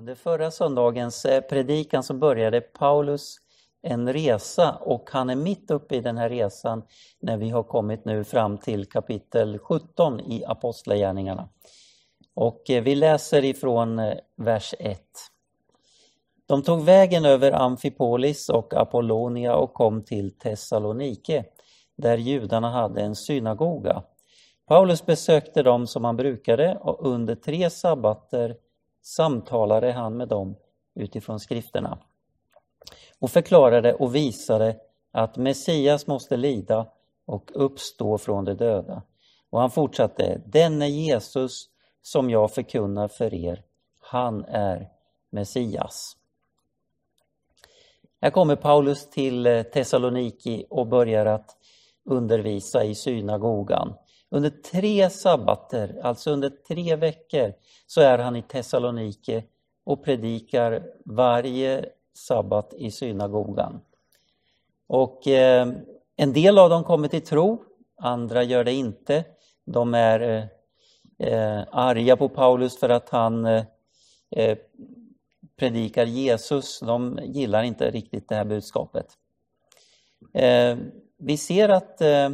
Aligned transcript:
Under 0.00 0.14
förra 0.14 0.50
söndagens 0.50 1.24
eh, 1.24 1.40
predikan 1.40 2.02
så 2.02 2.14
började 2.14 2.60
Paulus 2.60 3.36
en 3.82 4.12
resa 4.12 4.72
och 4.72 5.10
han 5.12 5.30
är 5.30 5.36
mitt 5.36 5.70
uppe 5.70 5.96
i 5.96 6.00
den 6.00 6.18
här 6.18 6.28
resan 6.28 6.82
när 7.20 7.36
vi 7.36 7.50
har 7.50 7.62
kommit 7.62 8.04
nu 8.04 8.24
fram 8.24 8.58
till 8.58 8.86
kapitel 8.86 9.58
17 9.58 10.20
i 10.20 10.44
Apostlagärningarna. 10.44 11.48
Och 12.34 12.70
eh, 12.70 12.82
vi 12.82 12.94
läser 12.94 13.44
ifrån 13.44 13.98
eh, 13.98 14.14
vers 14.36 14.74
1. 14.78 15.00
De 16.46 16.62
tog 16.62 16.84
vägen 16.84 17.24
över 17.24 17.52
Amfipolis 17.52 18.48
och 18.48 18.74
Apollonia 18.74 19.54
och 19.54 19.74
kom 19.74 20.04
till 20.04 20.38
Thessalonike 20.38 21.44
där 21.96 22.18
judarna 22.18 22.70
hade 22.70 23.02
en 23.02 23.16
synagoga. 23.16 24.02
Paulus 24.66 25.06
besökte 25.06 25.62
dem 25.62 25.86
som 25.86 26.04
han 26.04 26.16
brukade 26.16 26.78
och 26.80 27.06
under 27.06 27.34
tre 27.34 27.70
sabbater 27.70 28.56
samtalade 29.02 29.92
han 29.92 30.16
med 30.16 30.28
dem 30.28 30.56
utifrån 30.94 31.40
skrifterna 31.40 31.98
och 33.18 33.30
förklarade 33.30 33.94
och 33.94 34.14
visade 34.14 34.76
att 35.12 35.36
Messias 35.36 36.06
måste 36.06 36.36
lida 36.36 36.86
och 37.26 37.50
uppstå 37.54 38.18
från 38.18 38.44
de 38.44 38.54
döda. 38.54 39.02
Och 39.50 39.60
han 39.60 39.70
fortsatte, 39.70 40.40
denne 40.46 40.88
Jesus 40.88 41.68
som 42.02 42.30
jag 42.30 42.54
förkunnar 42.54 43.08
för 43.08 43.34
er, 43.34 43.62
han 43.98 44.44
är 44.44 44.88
Messias. 45.30 46.16
Här 48.20 48.30
kommer 48.30 48.56
Paulus 48.56 49.10
till 49.10 49.46
eh, 49.46 49.62
Thessaloniki 49.62 50.66
och 50.70 50.86
börjar 50.86 51.26
att 51.26 51.56
undervisa 52.04 52.84
i 52.84 52.94
synagogan. 52.94 53.94
Under 54.30 54.50
tre 54.50 55.10
sabbater, 55.10 56.00
alltså 56.02 56.30
under 56.30 56.50
tre 56.68 56.96
veckor, 56.96 57.52
så 57.86 58.00
är 58.00 58.18
han 58.18 58.36
i 58.36 58.42
Thessalonike 58.42 59.44
och 59.84 60.04
predikar 60.04 60.82
varje 61.04 61.88
sabbat 62.14 62.74
i 62.74 62.90
synagogan. 62.90 63.80
Och 64.86 65.26
eh, 65.26 65.68
en 66.16 66.32
del 66.32 66.58
av 66.58 66.70
dem 66.70 66.84
kommer 66.84 67.08
till 67.08 67.24
tro, 67.24 67.64
andra 67.96 68.42
gör 68.42 68.64
det 68.64 68.72
inte. 68.72 69.24
De 69.64 69.94
är 69.94 70.48
eh, 71.18 71.62
arga 71.70 72.16
på 72.16 72.28
Paulus 72.28 72.78
för 72.78 72.88
att 72.88 73.08
han 73.08 73.46
eh, 73.46 73.64
eh 74.30 74.58
predikar 75.56 76.06
Jesus. 76.06 76.80
De 76.80 77.18
gillar 77.22 77.62
inte 77.62 77.90
riktigt 77.90 78.28
det 78.28 78.34
här 78.34 78.44
budskapet. 78.44 79.06
Eh, 80.34 80.76
vi 81.18 81.36
ser 81.36 81.68
att 81.68 82.00
eh, 82.00 82.30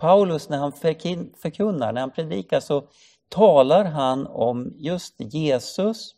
Paulus 0.00 0.48
när 0.48 0.58
han 0.58 0.72
förkunnar, 0.72 1.92
när 1.92 2.00
han 2.00 2.10
predikar 2.10 2.60
så 2.60 2.88
talar 3.28 3.84
han 3.84 4.26
om 4.26 4.74
just 4.76 5.14
Jesus, 5.18 6.14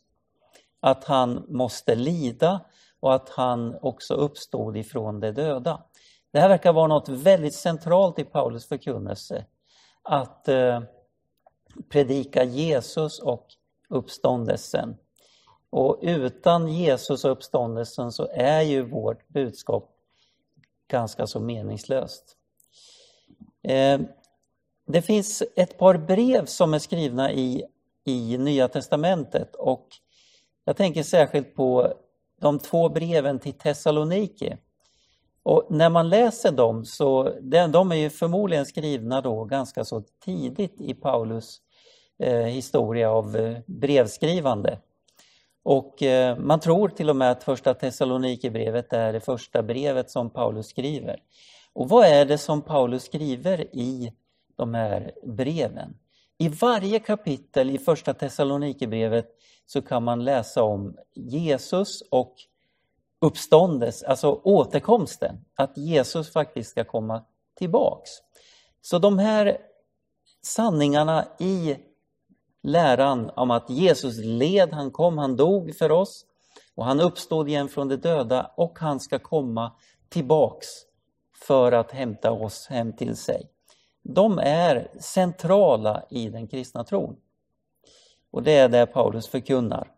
att 0.80 1.04
han 1.04 1.44
måste 1.48 1.94
lida 1.94 2.60
och 3.00 3.14
att 3.14 3.28
han 3.28 3.78
också 3.82 4.14
uppstod 4.14 4.76
ifrån 4.76 5.20
de 5.20 5.30
döda. 5.30 5.82
Det 6.32 6.40
här 6.40 6.48
verkar 6.48 6.72
vara 6.72 6.86
något 6.86 7.08
väldigt 7.08 7.54
centralt 7.54 8.18
i 8.18 8.24
Paulus 8.24 8.66
förkunnelse. 8.66 9.46
Att 10.02 10.48
eh, 10.48 10.82
predika 11.88 12.44
Jesus 12.44 13.18
och 13.18 13.46
uppståndelsen. 13.88 14.96
Och 15.70 15.98
utan 16.02 16.68
Jesus 16.68 17.24
och 17.24 17.30
uppståndelsen 17.30 18.12
så 18.12 18.28
är 18.32 18.60
ju 18.60 18.82
vårt 18.82 19.28
budskap 19.28 19.90
ganska 20.88 21.26
så 21.26 21.40
meningslöst. 21.40 22.36
Eh, 23.62 24.00
det 24.86 25.02
finns 25.02 25.42
ett 25.56 25.78
par 25.78 25.96
brev 25.96 26.46
som 26.46 26.74
är 26.74 26.78
skrivna 26.78 27.32
i, 27.32 27.64
i 28.04 28.38
Nya 28.38 28.68
Testamentet 28.68 29.54
och 29.54 29.88
jag 30.64 30.76
tänker 30.76 31.02
särskilt 31.02 31.54
på 31.54 31.94
de 32.40 32.58
två 32.58 32.88
breven 32.88 33.38
till 33.38 33.52
Thessaloniki. 33.52 34.56
Och 35.42 35.66
när 35.70 35.90
man 35.90 36.08
läser 36.08 36.52
dem 36.52 36.84
så, 36.84 37.30
de 37.72 37.92
är 37.92 37.96
ju 37.96 38.10
förmodligen 38.10 38.66
skrivna 38.66 39.20
då 39.20 39.44
ganska 39.44 39.84
så 39.84 40.02
tidigt 40.24 40.80
i 40.80 40.94
Paulus 40.94 41.60
eh, 42.18 42.36
historia 42.36 43.10
av 43.10 43.36
eh, 43.36 43.58
brevskrivande. 43.66 44.78
Och 45.62 46.02
eh, 46.02 46.38
man 46.38 46.60
tror 46.60 46.88
till 46.88 47.10
och 47.10 47.16
med 47.16 47.30
att 47.30 47.44
första 47.44 47.74
Thessalonikerbrevet 47.74 48.92
är 48.92 49.12
det 49.12 49.20
första 49.20 49.62
brevet 49.62 50.10
som 50.10 50.30
Paulus 50.30 50.66
skriver. 50.66 51.20
Och 51.72 51.88
vad 51.88 52.06
är 52.06 52.24
det 52.24 52.38
som 52.38 52.62
Paulus 52.62 53.04
skriver 53.04 53.76
i 53.76 54.12
de 54.56 54.74
här 54.74 55.12
breven? 55.22 55.96
I 56.38 56.48
varje 56.48 56.98
kapitel 56.98 57.70
i 57.70 57.78
första 57.78 58.14
Thessalonikerbrevet 58.14 59.26
så 59.66 59.82
kan 59.82 60.04
man 60.04 60.24
läsa 60.24 60.62
om 60.62 60.96
Jesus 61.14 62.02
och 62.10 62.34
uppståndes, 63.20 64.02
alltså 64.02 64.40
återkomsten, 64.44 65.44
att 65.54 65.76
Jesus 65.76 66.32
faktiskt 66.32 66.70
ska 66.70 66.84
komma 66.84 67.24
tillbaks. 67.54 68.10
Så 68.80 68.98
de 68.98 69.18
här 69.18 69.58
sanningarna 70.42 71.24
i 71.38 71.76
läran 72.62 73.30
om 73.36 73.50
att 73.50 73.70
Jesus 73.70 74.18
led, 74.18 74.72
han 74.72 74.90
kom, 74.90 75.18
han 75.18 75.36
dog 75.36 75.76
för 75.76 75.90
oss 75.90 76.26
och 76.74 76.84
han 76.84 77.00
uppstod 77.00 77.48
igen 77.48 77.68
från 77.68 77.88
de 77.88 77.96
döda 77.96 78.50
och 78.56 78.78
han 78.78 79.00
ska 79.00 79.18
komma 79.18 79.72
tillbaks 80.08 80.68
för 81.46 81.72
att 81.72 81.90
hämta 81.90 82.32
oss 82.32 82.66
hem 82.66 82.92
till 82.92 83.16
sig. 83.16 83.48
De 84.02 84.38
är 84.38 84.88
centrala 85.00 86.02
i 86.10 86.28
den 86.28 86.46
kristna 86.46 86.84
tron. 86.84 87.16
Och 88.30 88.42
det 88.42 88.52
är 88.52 88.68
det 88.68 88.86
Paulus 88.86 89.28
förkunnar. 89.28 89.90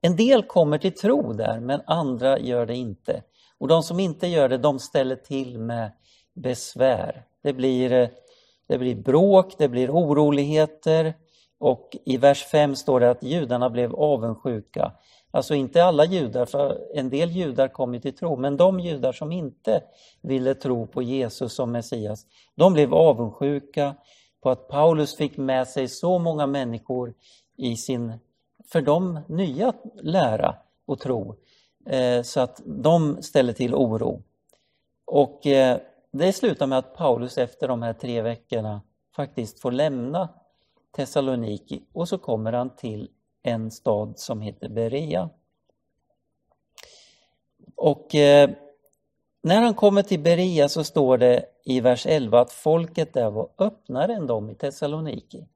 En 0.00 0.16
del 0.16 0.42
kommer 0.42 0.78
till 0.78 0.94
tro 0.94 1.32
där, 1.32 1.60
men 1.60 1.80
andra 1.86 2.38
gör 2.38 2.66
det 2.66 2.74
inte. 2.74 3.22
Och 3.58 3.68
de 3.68 3.82
som 3.82 4.00
inte 4.00 4.26
gör 4.26 4.48
det, 4.48 4.58
de 4.58 4.78
ställer 4.78 5.16
till 5.16 5.58
med 5.58 5.90
besvär. 6.34 7.24
Det 7.42 7.52
blir, 7.52 7.92
eh, 7.92 8.08
det 8.66 8.78
blir 8.78 8.94
bråk, 8.94 9.54
det 9.58 9.68
blir 9.68 9.90
oroligheter 9.90 11.14
och 11.58 11.96
i 12.04 12.16
vers 12.16 12.44
5 12.44 12.76
står 12.76 13.00
det 13.00 13.10
att 13.10 13.22
judarna 13.22 13.70
blev 13.70 13.94
avundsjuka. 13.94 14.92
Alltså 15.36 15.54
inte 15.54 15.84
alla 15.84 16.04
judar, 16.04 16.46
för 16.46 16.78
en 16.94 17.10
del 17.10 17.30
judar 17.30 17.68
kom 17.68 17.94
ju 17.94 18.00
till 18.00 18.16
tro, 18.16 18.36
men 18.36 18.56
de 18.56 18.80
judar 18.80 19.12
som 19.12 19.32
inte 19.32 19.82
ville 20.20 20.54
tro 20.54 20.86
på 20.86 21.02
Jesus 21.02 21.52
som 21.54 21.72
Messias, 21.72 22.26
de 22.54 22.72
blev 22.72 22.94
avundsjuka 22.94 23.94
på 24.42 24.50
att 24.50 24.68
Paulus 24.68 25.16
fick 25.16 25.36
med 25.36 25.68
sig 25.68 25.88
så 25.88 26.18
många 26.18 26.46
människor 26.46 27.14
i 27.56 27.76
sin, 27.76 28.12
för 28.72 28.82
dem, 28.82 29.20
nya 29.28 29.72
lära 30.02 30.56
och 30.86 30.98
tro. 30.98 31.36
Eh, 31.86 32.22
så 32.22 32.40
att 32.40 32.62
de 32.64 33.22
ställer 33.22 33.52
till 33.52 33.74
oro. 33.74 34.22
Och 35.04 35.46
eh, 35.46 35.78
det 36.10 36.32
slutar 36.32 36.66
med 36.66 36.78
att 36.78 36.94
Paulus 36.94 37.38
efter 37.38 37.68
de 37.68 37.82
här 37.82 37.92
tre 37.92 38.22
veckorna 38.22 38.80
faktiskt 39.16 39.60
får 39.60 39.72
lämna 39.72 40.28
Thessaloniki 40.96 41.82
och 41.92 42.08
så 42.08 42.18
kommer 42.18 42.52
han 42.52 42.76
till 42.76 43.08
en 43.46 43.70
stad 43.70 44.18
som 44.18 44.40
heter 44.40 44.68
Berea. 44.68 45.30
Och 47.76 48.14
eh, 48.14 48.50
när 49.42 49.62
han 49.62 49.74
kommer 49.74 50.02
till 50.02 50.20
Berea 50.20 50.68
så 50.68 50.84
står 50.84 51.18
det 51.18 51.44
i 51.64 51.80
vers 51.80 52.06
11 52.06 52.40
att 52.40 52.52
folket 52.52 53.14
där 53.14 53.30
var 53.30 53.48
öppnare 53.58 54.14
än 54.14 54.26
de 54.26 54.50
i 54.50 54.54
Thessaloniki. 54.54 55.46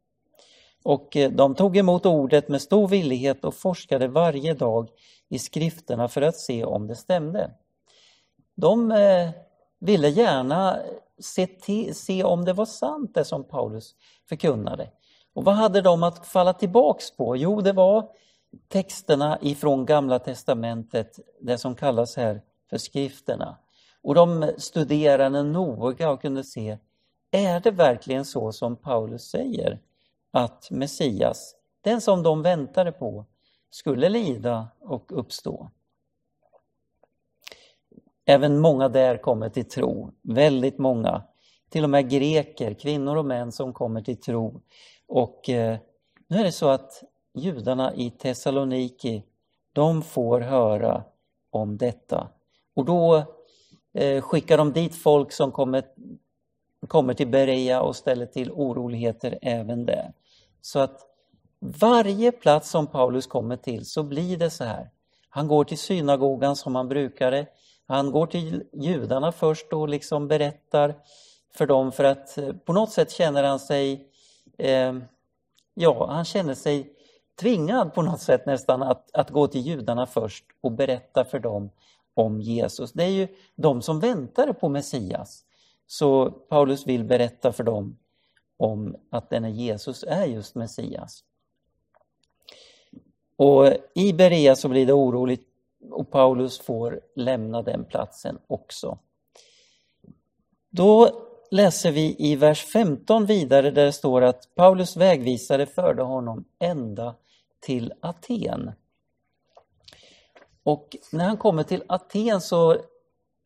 Och 0.83 1.17
eh, 1.17 1.31
de 1.31 1.55
tog 1.55 1.77
emot 1.77 2.06
ordet 2.06 2.49
med 2.49 2.62
stor 2.62 2.89
villighet 2.89 3.45
och 3.45 3.55
forskade 3.55 4.09
varje 4.09 4.55
dag 4.55 4.89
i 5.28 5.39
skrifterna 5.39 6.09
för 6.09 6.22
att 6.22 6.37
se 6.37 6.65
om 6.65 6.87
det 6.87 6.97
stämde. 6.97 7.51
De 8.55 8.93
eh, 8.93 9.31
ville 9.78 10.09
gärna 10.09 10.78
se, 11.19 11.47
till, 11.47 11.95
se 11.95 12.25
om 12.25 12.45
det 12.45 12.53
var 12.53 12.67
sant 12.67 13.15
det 13.15 13.25
som 13.25 13.45
Paulus 13.45 13.95
förkunnade. 14.28 14.91
Och 15.34 15.44
vad 15.44 15.54
hade 15.54 15.80
de 15.80 16.02
att 16.02 16.26
falla 16.26 16.52
tillbaks 16.52 17.16
på? 17.16 17.36
Jo, 17.36 17.60
det 17.60 17.72
var 17.72 18.08
texterna 18.68 19.38
ifrån 19.41 19.86
Gamla 19.86 20.18
testamentet, 20.18 21.18
det 21.41 21.59
som 21.59 21.74
kallas 21.74 22.16
här 22.16 22.42
för 22.71 22.78
skrifterna. 22.78 23.59
Och 24.03 24.15
de 24.15 24.53
studerade 24.59 25.42
noga 25.42 26.10
och 26.10 26.22
kunde 26.22 26.44
se, 26.44 26.78
är 27.30 27.60
det 27.60 27.71
verkligen 27.71 28.24
så 28.24 28.53
som 28.53 28.77
Paulus 28.77 29.30
säger? 29.30 29.80
Att 30.30 30.71
Messias, 30.71 31.54
den 31.80 32.00
som 32.00 32.22
de 32.22 32.42
väntade 32.42 32.92
på, 32.92 33.26
skulle 33.71 34.09
lida 34.09 34.68
och 34.80 35.18
uppstå. 35.18 35.71
Även 38.24 38.60
många 38.60 38.88
där 38.88 39.16
kommer 39.16 39.48
till 39.48 39.68
tro, 39.68 40.12
väldigt 40.22 40.78
många. 40.78 41.22
Till 41.71 41.84
och 41.84 41.91
med 41.91 42.10
greker, 42.10 42.74
kvinnor 42.74 43.16
och 43.16 43.24
män 43.24 43.53
som 43.53 43.72
kommer 43.72 44.03
till 44.03 44.21
tro. 44.21 44.60
Och 45.10 45.48
eh, 45.48 45.78
nu 46.28 46.36
är 46.36 46.45
det 46.45 46.53
så 46.53 46.68
att 46.68 47.03
judarna 47.34 47.95
i 47.95 48.10
Thessaloniki, 48.10 49.22
de 49.72 50.03
får 50.03 50.41
höra 50.41 51.04
om 51.51 51.77
detta. 51.77 52.28
Och 52.74 52.84
då 52.84 53.24
eh, 53.95 54.22
skickar 54.22 54.59
de 54.59 54.72
dit 54.72 54.95
folk 54.95 55.33
som 55.33 55.53
kommer, 55.53 55.84
kommer 56.89 57.15
till 57.15 57.28
Berea 57.28 57.83
och 57.83 57.97
ställer 57.97 58.27
till 58.27 58.53
oroligheter 58.53 59.39
även 59.42 59.86
där. 59.86 60.12
Så 60.60 60.78
att 60.78 61.07
Varje 61.62 62.33
plats 62.33 62.71
som 62.71 62.86
Paulus 62.86 63.27
kommer 63.27 63.57
till 63.57 63.86
så 63.86 64.03
blir 64.03 64.36
det 64.36 64.51
så 64.51 64.65
här. 64.65 64.91
Han 65.28 65.48
går 65.48 65.65
till 65.65 65.78
synagogan 65.78 66.57
som 66.57 66.74
han 66.74 66.89
brukade. 66.89 67.47
Han 67.86 68.10
går 68.10 68.27
till 68.27 68.62
judarna 68.72 69.33
först 69.33 69.72
och 69.72 69.89
liksom 69.89 70.28
berättar 70.28 70.95
för 71.54 71.66
dem 71.66 71.92
för 71.92 72.04
att 72.04 72.39
eh, 72.39 72.53
på 72.53 72.72
något 72.72 72.92
sätt 72.92 73.10
känner 73.10 73.42
han 73.42 73.59
sig, 73.59 74.09
eh, 74.60 74.95
ja, 75.74 76.07
han 76.07 76.24
känner 76.24 76.54
sig 76.54 76.92
tvingad 77.41 77.95
på 77.95 78.03
något 78.03 78.21
sätt 78.21 78.47
nästan 78.47 78.83
att, 78.83 79.10
att 79.15 79.30
gå 79.30 79.47
till 79.47 79.60
judarna 79.60 80.07
först 80.07 80.45
och 80.60 80.72
berätta 80.72 81.24
för 81.24 81.39
dem 81.39 81.71
om 82.15 82.41
Jesus. 82.41 82.92
Det 82.92 83.04
är 83.04 83.09
ju 83.09 83.28
de 83.54 83.83
som 83.83 84.01
väntade 84.01 84.54
på 84.54 84.68
Messias. 84.68 85.45
Så 85.86 86.30
Paulus 86.30 86.86
vill 86.86 87.04
berätta 87.04 87.53
för 87.53 87.65
dem 87.65 87.98
om 88.57 88.97
att 89.10 89.30
denne 89.30 89.51
Jesus 89.51 90.04
är 90.09 90.24
just 90.24 90.54
Messias. 90.54 91.24
Och 93.36 93.72
i 93.95 94.12
Berea 94.12 94.57
så 94.57 94.68
blir 94.68 94.86
det 94.86 94.92
oroligt 94.92 95.47
och 95.91 96.10
Paulus 96.10 96.60
får 96.60 97.01
lämna 97.15 97.62
den 97.62 97.84
platsen 97.84 98.39
också. 98.47 98.98
Då 100.71 101.10
läser 101.50 101.92
vi 101.92 102.16
i 102.18 102.36
vers 102.36 102.64
15 102.64 103.26
vidare 103.26 103.70
där 103.70 103.84
det 103.84 103.92
står 103.92 104.22
att 104.22 104.54
Paulus 104.54 104.97
vägvisare 104.97 105.66
förde 105.66 106.02
honom 106.02 106.44
ända 106.58 107.14
till 107.60 107.92
Aten. 108.00 108.72
Och 110.62 110.97
när 111.12 111.24
han 111.24 111.36
kommer 111.36 111.62
till 111.62 111.82
Aten 111.86 112.41
så, 112.41 112.76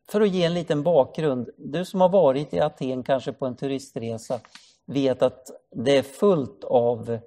för 0.09 0.21
att 0.21 0.29
ge 0.29 0.43
en 0.43 0.53
liten 0.53 0.83
bakgrund, 0.83 1.49
du 1.57 1.85
som 1.85 2.01
har 2.01 2.09
varit 2.09 2.53
i 2.53 2.59
Aten 2.59 3.03
kanske 3.03 3.33
på 3.33 3.45
en 3.45 3.55
turistresa 3.55 4.39
vet 4.85 5.21
att 5.21 5.49
det 5.71 5.97
är 5.97 6.03
fullt 6.03 6.63
av 6.63 7.19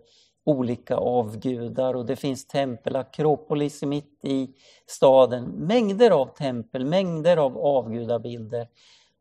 olika 0.44 0.96
avgudar 0.96 1.94
och 1.94 2.06
det 2.06 2.16
finns 2.16 2.46
tempel, 2.46 2.96
Akropolis 2.96 3.82
mitt 3.82 4.24
i 4.24 4.54
staden, 4.86 5.44
mängder 5.44 6.10
av 6.10 6.26
tempel, 6.26 6.84
mängder 6.84 7.36
av 7.36 7.58
avgudabilder. 7.58 8.68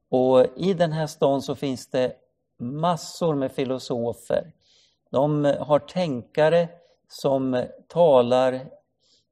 Och 0.09 0.45
i 0.56 0.74
den 0.74 0.92
här 0.92 1.07
stan 1.07 1.42
så 1.42 1.56
finns 1.56 1.88
det 1.88 2.13
massor 2.59 3.36
med 3.36 3.51
filosofer. 3.51 4.51
De 5.12 5.56
har 5.59 5.80
tänkare 5.80 6.69
som 7.07 7.65
talar 7.88 8.54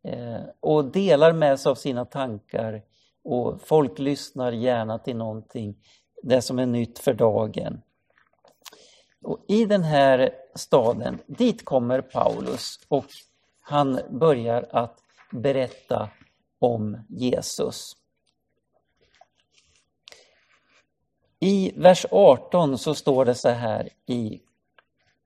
eh, 0.03 0.41
och 0.59 0.85
delar 0.85 1.33
med 1.33 1.59
sig 1.59 1.69
av 1.69 1.75
sina 1.75 2.05
tankar 2.05 2.81
och 3.23 3.61
folk 3.61 3.99
lyssnar 3.99 4.51
gärna 4.51 4.99
till 4.99 5.15
någonting, 5.15 5.75
det 6.23 6.41
som 6.41 6.59
är 6.59 6.65
nytt 6.65 6.99
för 6.99 7.13
dagen. 7.13 7.81
Och 9.23 9.45
I 9.47 9.65
den 9.65 9.83
här 9.83 10.31
staden, 10.55 11.19
dit 11.27 11.65
kommer 11.65 12.01
Paulus 12.01 12.79
och 12.87 13.05
han 13.61 13.99
börjar 14.09 14.67
att 14.71 14.99
berätta 15.31 16.09
om 16.59 16.97
Jesus. 17.09 17.95
I 21.45 21.71
vers 21.75 22.05
18 22.11 22.77
så 22.77 22.95
står 22.95 23.25
det 23.25 23.35
så 23.35 23.49
här 23.49 23.89
i, 24.05 24.39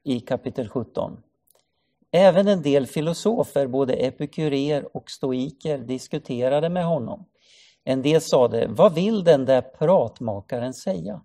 i 0.03 0.19
kapitel 0.19 0.69
17. 0.69 1.17
Även 2.11 2.47
en 2.47 2.61
del 2.61 2.87
filosofer, 2.87 3.67
både 3.67 3.93
epikurer 3.93 4.97
och 4.97 5.11
stoiker, 5.11 5.77
diskuterade 5.77 6.69
med 6.69 6.85
honom. 6.85 7.25
En 7.83 8.01
del 8.01 8.21
sade, 8.21 8.67
vad 8.69 8.93
vill 8.93 9.23
den 9.23 9.45
där 9.45 9.61
pratmakaren 9.61 10.73
säga? 10.73 11.21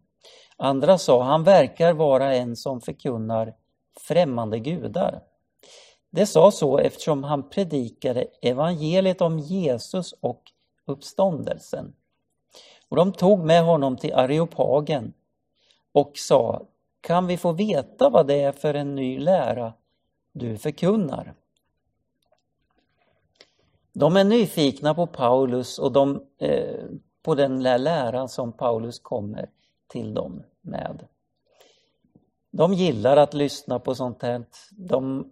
Andra 0.56 0.99
sa, 0.99 1.23
han 1.23 1.44
verkar 1.44 1.93
vara 1.93 2.35
en 2.35 2.56
som 2.56 2.81
förkunnar 2.81 3.55
främmande 4.08 4.58
gudar. 4.58 5.23
Det 6.11 6.26
sa 6.26 6.50
så 6.50 6.79
eftersom 6.79 7.25
han 7.25 7.49
predikade 7.49 8.26
evangeliet 8.43 9.20
om 9.20 9.38
Jesus 9.38 10.12
och 10.12 10.43
uppståndelsen. 10.87 11.94
Och 12.94 12.99
de 12.99 13.12
tog 13.12 13.44
med 13.44 13.64
honom 13.64 13.96
till 13.96 14.14
Areopagen 14.14 15.12
och 15.93 16.12
sa, 16.14 16.62
kan 17.00 17.26
vi 17.26 17.37
få 17.37 17.52
veta 17.52 18.11
vad 18.11 18.26
det 18.26 18.41
är 18.41 18.52
för 18.52 18.75
en 18.75 18.94
ny 18.94 19.19
lära 19.19 19.73
du 20.32 20.58
förkunnar? 20.58 21.35
De 23.93 24.17
är 24.17 24.25
nyfikna 24.25 24.94
på 24.94 25.06
Paulus 25.06 25.79
och 25.79 25.93
de, 25.93 26.23
eh, 26.38 26.85
på 27.23 27.35
den 27.35 27.62
läran 27.62 28.29
som 28.29 28.52
Paulus 28.52 28.99
kommer 28.99 29.50
till 29.88 30.14
dem 30.14 30.43
med. 30.61 31.06
De 32.50 32.75
gillar 32.75 33.17
att 33.17 33.35
lyssna 33.35 33.79
på 33.79 33.94
sånt 33.94 34.23
här. 34.23 34.44
De 34.70 35.31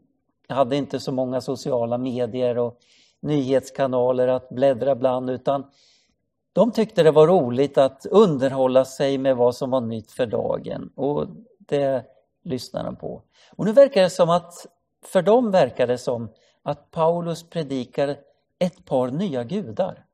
hade 0.48 0.76
inte 0.76 1.00
så 1.00 1.12
många 1.12 1.40
sociala 1.40 1.98
medier 1.98 2.58
och 2.58 2.78
nyhetskanaler 3.20 4.28
att 4.28 4.48
bläddra 4.48 4.94
bland 4.94 5.30
utan 5.30 5.64
de 6.52 6.72
tyckte 6.72 7.02
det 7.02 7.10
var 7.10 7.26
roligt 7.26 7.78
att 7.78 8.06
underhålla 8.06 8.84
sig 8.84 9.18
med 9.18 9.36
vad 9.36 9.54
som 9.54 9.70
var 9.70 9.80
nytt 9.80 10.12
för 10.12 10.26
dagen 10.26 10.92
och 10.96 11.26
det 11.58 12.04
lyssnade 12.44 12.84
de 12.84 12.96
på. 12.96 13.22
Och 13.56 13.64
nu 13.64 13.72
verkar 13.72 14.02
det 14.02 14.10
som 14.10 14.30
att, 14.30 14.66
för 15.04 15.22
dem 15.22 15.50
verkar 15.50 15.86
det 15.86 15.98
som 15.98 16.32
att 16.62 16.90
Paulus 16.90 17.50
predikar 17.50 18.16
ett 18.58 18.84
par 18.84 19.08
nya 19.08 19.44
gudar. 19.44 20.04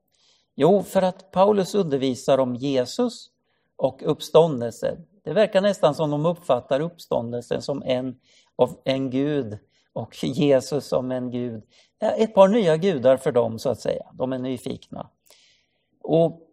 Jo, 0.55 0.82
för 0.82 1.02
att 1.02 1.31
Paulus 1.31 1.75
undervisar 1.75 2.38
om 2.38 2.55
Jesus 2.55 3.31
och 3.76 4.02
uppståndelsen. 4.05 5.06
Det 5.25 5.32
verkar 5.32 5.61
nästan 5.61 5.94
som 5.94 6.11
de 6.11 6.26
uppfattar 6.26 6.81
uppståndelsen 6.81 7.62
som 7.62 7.82
en 7.82 8.20
av 8.56 8.81
en 8.85 9.11
gud 9.11 9.58
och 9.93 10.25
Jesus 10.25 10.87
som 10.87 11.12
en 11.12 11.31
gud. 11.31 11.62
Ett 12.00 12.35
par 12.35 12.49
nya 12.49 12.76
gudar 12.76 13.17
för 13.17 13.32
dem 13.32 13.58
så 13.58 13.70
att 13.70 13.81
säga. 13.81 14.06
De 14.12 14.32
är 14.32 14.38
nyfikna. 14.38 15.11
Och 16.00 16.49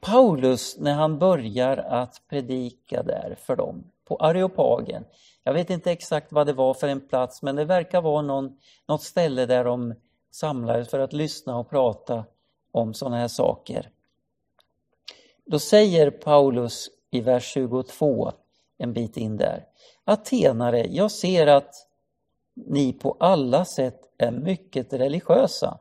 Paulus, 0.00 0.78
när 0.78 0.94
han 0.94 1.18
börjar 1.18 1.76
att 1.76 2.22
predika 2.28 3.02
där 3.02 3.36
för 3.40 3.56
dem 3.56 3.84
på 4.04 4.16
Areopagen. 4.16 5.04
Jag 5.44 5.52
vet 5.52 5.70
inte 5.70 5.92
exakt 5.92 6.32
vad 6.32 6.46
det 6.46 6.52
var 6.52 6.74
för 6.74 6.88
en 6.88 7.08
plats, 7.08 7.42
men 7.42 7.56
det 7.56 7.64
verkar 7.64 8.02
vara 8.02 8.22
någon, 8.22 8.58
något 8.86 9.02
ställe 9.02 9.46
där 9.46 9.64
de 9.64 9.94
samlades 10.30 10.88
för 10.88 10.98
att 10.98 11.12
lyssna 11.12 11.58
och 11.58 11.70
prata 11.70 12.24
om 12.72 12.94
sådana 12.94 13.16
här 13.16 13.28
saker. 13.28 13.90
Då 15.46 15.58
säger 15.58 16.10
Paulus 16.10 16.90
i 17.10 17.20
vers 17.20 17.44
22, 17.44 18.32
en 18.78 18.92
bit 18.92 19.16
in 19.16 19.36
där. 19.36 19.66
Atenare, 20.04 20.86
jag 20.90 21.10
ser 21.10 21.46
att 21.46 21.74
ni 22.54 22.92
på 22.92 23.16
alla 23.20 23.64
sätt 23.64 24.00
är 24.18 24.30
mycket 24.30 24.92
religiösa. 24.92 25.78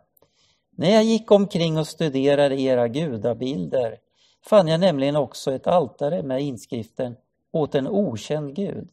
När 0.79 0.89
jag 0.89 1.03
gick 1.03 1.31
omkring 1.31 1.77
och 1.77 1.87
studerade 1.87 2.61
era 2.61 2.87
gudabilder 2.87 3.97
fann 4.45 4.67
jag 4.67 4.79
nämligen 4.79 5.15
också 5.15 5.51
ett 5.51 5.67
altare 5.67 6.23
med 6.23 6.41
inskriften 6.41 7.15
åt 7.51 7.75
en 7.75 7.87
okänd 7.87 8.55
gud. 8.55 8.89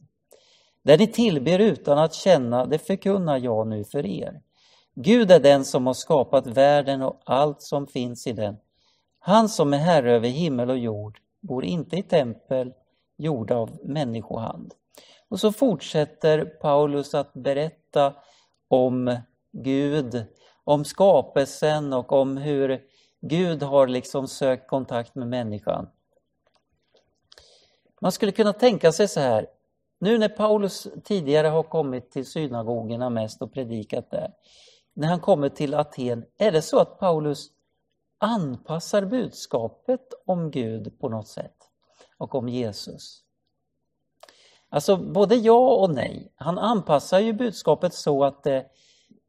Där 0.83 0.97
ni 0.97 1.07
tillber 1.07 1.59
utan 1.59 1.97
att 1.97 2.13
känna, 2.13 2.65
det 2.65 2.77
förkunnar 2.77 3.37
jag 3.37 3.67
nu 3.67 3.83
för 3.83 4.05
er. 4.05 4.41
Gud 4.95 5.31
är 5.31 5.39
den 5.39 5.65
som 5.65 5.87
har 5.87 5.93
skapat 5.93 6.47
världen 6.47 7.01
och 7.01 7.21
allt 7.25 7.61
som 7.61 7.87
finns 7.87 8.27
i 8.27 8.31
den. 8.31 8.57
Han 9.19 9.49
som 9.49 9.73
är 9.73 9.77
herre 9.77 10.15
över 10.15 10.29
himmel 10.29 10.69
och 10.69 10.77
jord 10.77 11.19
bor 11.41 11.65
inte 11.65 11.97
i 11.97 12.03
tempel 12.03 12.73
gjorda 13.17 13.55
av 13.55 13.79
människohand. 13.83 14.73
Och 15.27 15.39
så 15.39 15.51
fortsätter 15.51 16.45
Paulus 16.45 17.13
att 17.13 17.33
berätta 17.33 18.13
om 18.67 19.17
Gud, 19.51 20.25
om 20.65 20.85
skapelsen 20.85 21.93
och 21.93 22.11
om 22.11 22.37
hur 22.37 22.81
Gud 23.21 23.63
har 23.63 23.87
liksom 23.87 24.27
sökt 24.27 24.67
kontakt 24.67 25.15
med 25.15 25.27
människan. 25.27 25.87
Man 28.01 28.11
skulle 28.11 28.31
kunna 28.31 28.53
tänka 28.53 28.91
sig 28.91 29.07
så 29.07 29.19
här, 29.19 29.47
nu 29.99 30.17
när 30.17 30.29
Paulus 30.29 30.87
tidigare 31.03 31.47
har 31.47 31.63
kommit 31.63 32.11
till 32.11 32.25
synagogorna 32.25 33.09
mest 33.09 33.41
och 33.41 33.53
predikat 33.53 34.11
där, 34.11 34.33
när 34.93 35.07
han 35.07 35.19
kommer 35.19 35.49
till 35.49 35.73
Aten, 35.73 36.25
är 36.37 36.51
det 36.51 36.61
så 36.61 36.79
att 36.79 36.99
Paulus 36.99 37.47
anpassar 38.17 39.05
budskapet 39.05 40.13
om 40.25 40.51
Gud 40.51 40.99
på 40.99 41.09
något 41.09 41.27
sätt 41.27 41.69
och 42.17 42.35
om 42.35 42.49
Jesus? 42.49 43.21
Alltså 44.69 44.97
både 44.97 45.35
ja 45.35 45.75
och 45.75 45.89
nej. 45.89 46.31
Han 46.35 46.57
anpassar 46.57 47.19
ju 47.19 47.33
budskapet 47.33 47.93
så 47.93 48.23
att 48.23 48.43
det 48.43 48.65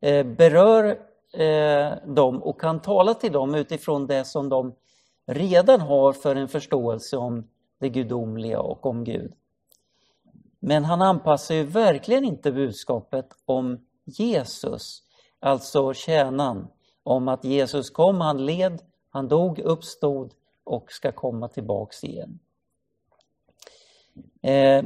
eh, 0.00 0.26
berör 0.26 0.99
eh, 1.37 1.93
dem 2.07 2.43
och 2.43 2.61
kan 2.61 2.83
tala 2.83 3.14
till 3.14 3.33
dem 3.33 3.55
utifrån 3.55 4.07
det 4.07 4.25
som 4.25 4.49
de 4.49 4.75
redan 5.26 5.81
har 5.81 6.12
för 6.12 6.37
en 6.37 6.49
förståelse 6.49 7.16
om 7.16 7.49
det 7.78 7.88
gudomliga 7.88 8.61
och 8.61 8.87
om 8.87 9.05
Gud. 9.05 9.33
Men 10.59 10.85
han 10.85 11.02
anpassar 11.02 11.55
ju 11.55 11.62
verkligen 11.64 12.25
inte 12.25 12.52
budskapet 12.52 13.26
om 13.45 13.87
Jesus, 14.05 15.02
alltså 15.40 15.95
kärnan, 15.95 16.69
om 17.02 17.28
att 17.28 17.45
Jesus 17.45 17.90
kom, 17.90 18.21
han 18.21 18.47
led, 18.47 18.83
han 19.11 19.28
dog, 19.28 19.59
uppstod 19.59 20.35
och 20.64 20.93
ska 20.93 21.12
komma 21.12 21.49
tillbaks 21.49 22.05
igen. 22.05 22.38
Eh, 24.43 24.85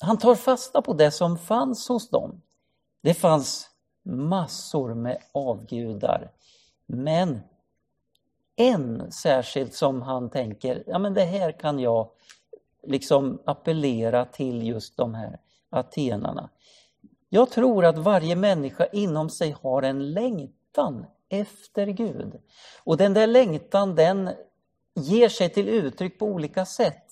han 0.00 0.18
tar 0.18 0.34
fasta 0.34 0.82
på 0.82 0.92
det 0.92 1.10
som 1.10 1.38
fanns 1.38 1.88
hos 1.88 2.10
dem. 2.10 2.42
Det 3.00 3.14
fanns 3.14 3.71
massor 4.02 4.94
med 4.94 5.18
avgudar. 5.32 6.30
Men 6.86 7.40
en 8.56 9.12
särskilt 9.12 9.74
som 9.74 10.02
han 10.02 10.30
tänker, 10.30 10.84
ja 10.86 10.98
men 10.98 11.14
det 11.14 11.24
här 11.24 11.52
kan 11.52 11.78
jag 11.78 12.10
liksom 12.82 13.42
appellera 13.44 14.24
till 14.24 14.66
just 14.66 14.96
de 14.96 15.14
här 15.14 15.38
atenarna. 15.70 16.50
Jag 17.28 17.50
tror 17.50 17.84
att 17.84 17.98
varje 17.98 18.36
människa 18.36 18.86
inom 18.86 19.30
sig 19.30 19.56
har 19.62 19.82
en 19.82 20.12
längtan 20.12 21.06
efter 21.28 21.86
Gud. 21.86 22.40
Och 22.84 22.96
den 22.96 23.14
där 23.14 23.26
längtan 23.26 23.94
den 23.94 24.30
ger 24.94 25.28
sig 25.28 25.48
till 25.48 25.68
uttryck 25.68 26.18
på 26.18 26.26
olika 26.26 26.66
sätt. 26.66 27.06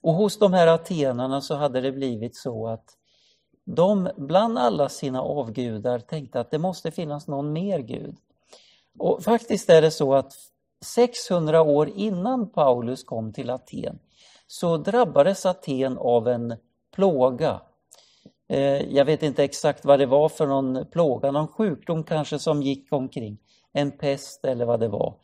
Och 0.00 0.14
hos 0.14 0.38
de 0.38 0.52
här 0.52 0.66
atenarna 0.66 1.40
så 1.40 1.54
hade 1.54 1.80
det 1.80 1.92
blivit 1.92 2.36
så 2.36 2.68
att 2.68 2.96
de 3.66 4.08
bland 4.16 4.58
alla 4.58 4.88
sina 4.88 5.22
avgudar 5.22 5.98
tänkte 5.98 6.40
att 6.40 6.50
det 6.50 6.58
måste 6.58 6.90
finnas 6.90 7.28
någon 7.28 7.52
mer 7.52 7.78
Gud. 7.78 8.16
Och 8.98 9.22
faktiskt 9.22 9.70
är 9.70 9.82
det 9.82 9.90
så 9.90 10.14
att 10.14 10.32
600 10.84 11.62
år 11.62 11.90
innan 11.96 12.50
Paulus 12.50 13.04
kom 13.04 13.32
till 13.32 13.50
Aten 13.50 13.98
så 14.46 14.76
drabbades 14.76 15.46
Aten 15.46 15.98
av 15.98 16.28
en 16.28 16.54
plåga. 16.94 17.60
Eh, 18.48 18.94
jag 18.94 19.04
vet 19.04 19.22
inte 19.22 19.44
exakt 19.44 19.84
vad 19.84 19.98
det 19.98 20.06
var 20.06 20.28
för 20.28 20.46
någon 20.46 20.86
plåga, 20.86 21.30
någon 21.30 21.48
sjukdom 21.48 22.04
kanske 22.04 22.38
som 22.38 22.62
gick 22.62 22.92
omkring. 22.92 23.38
En 23.72 23.90
pest 23.90 24.44
eller 24.44 24.64
vad 24.64 24.80
det 24.80 24.88
var. 24.88 25.14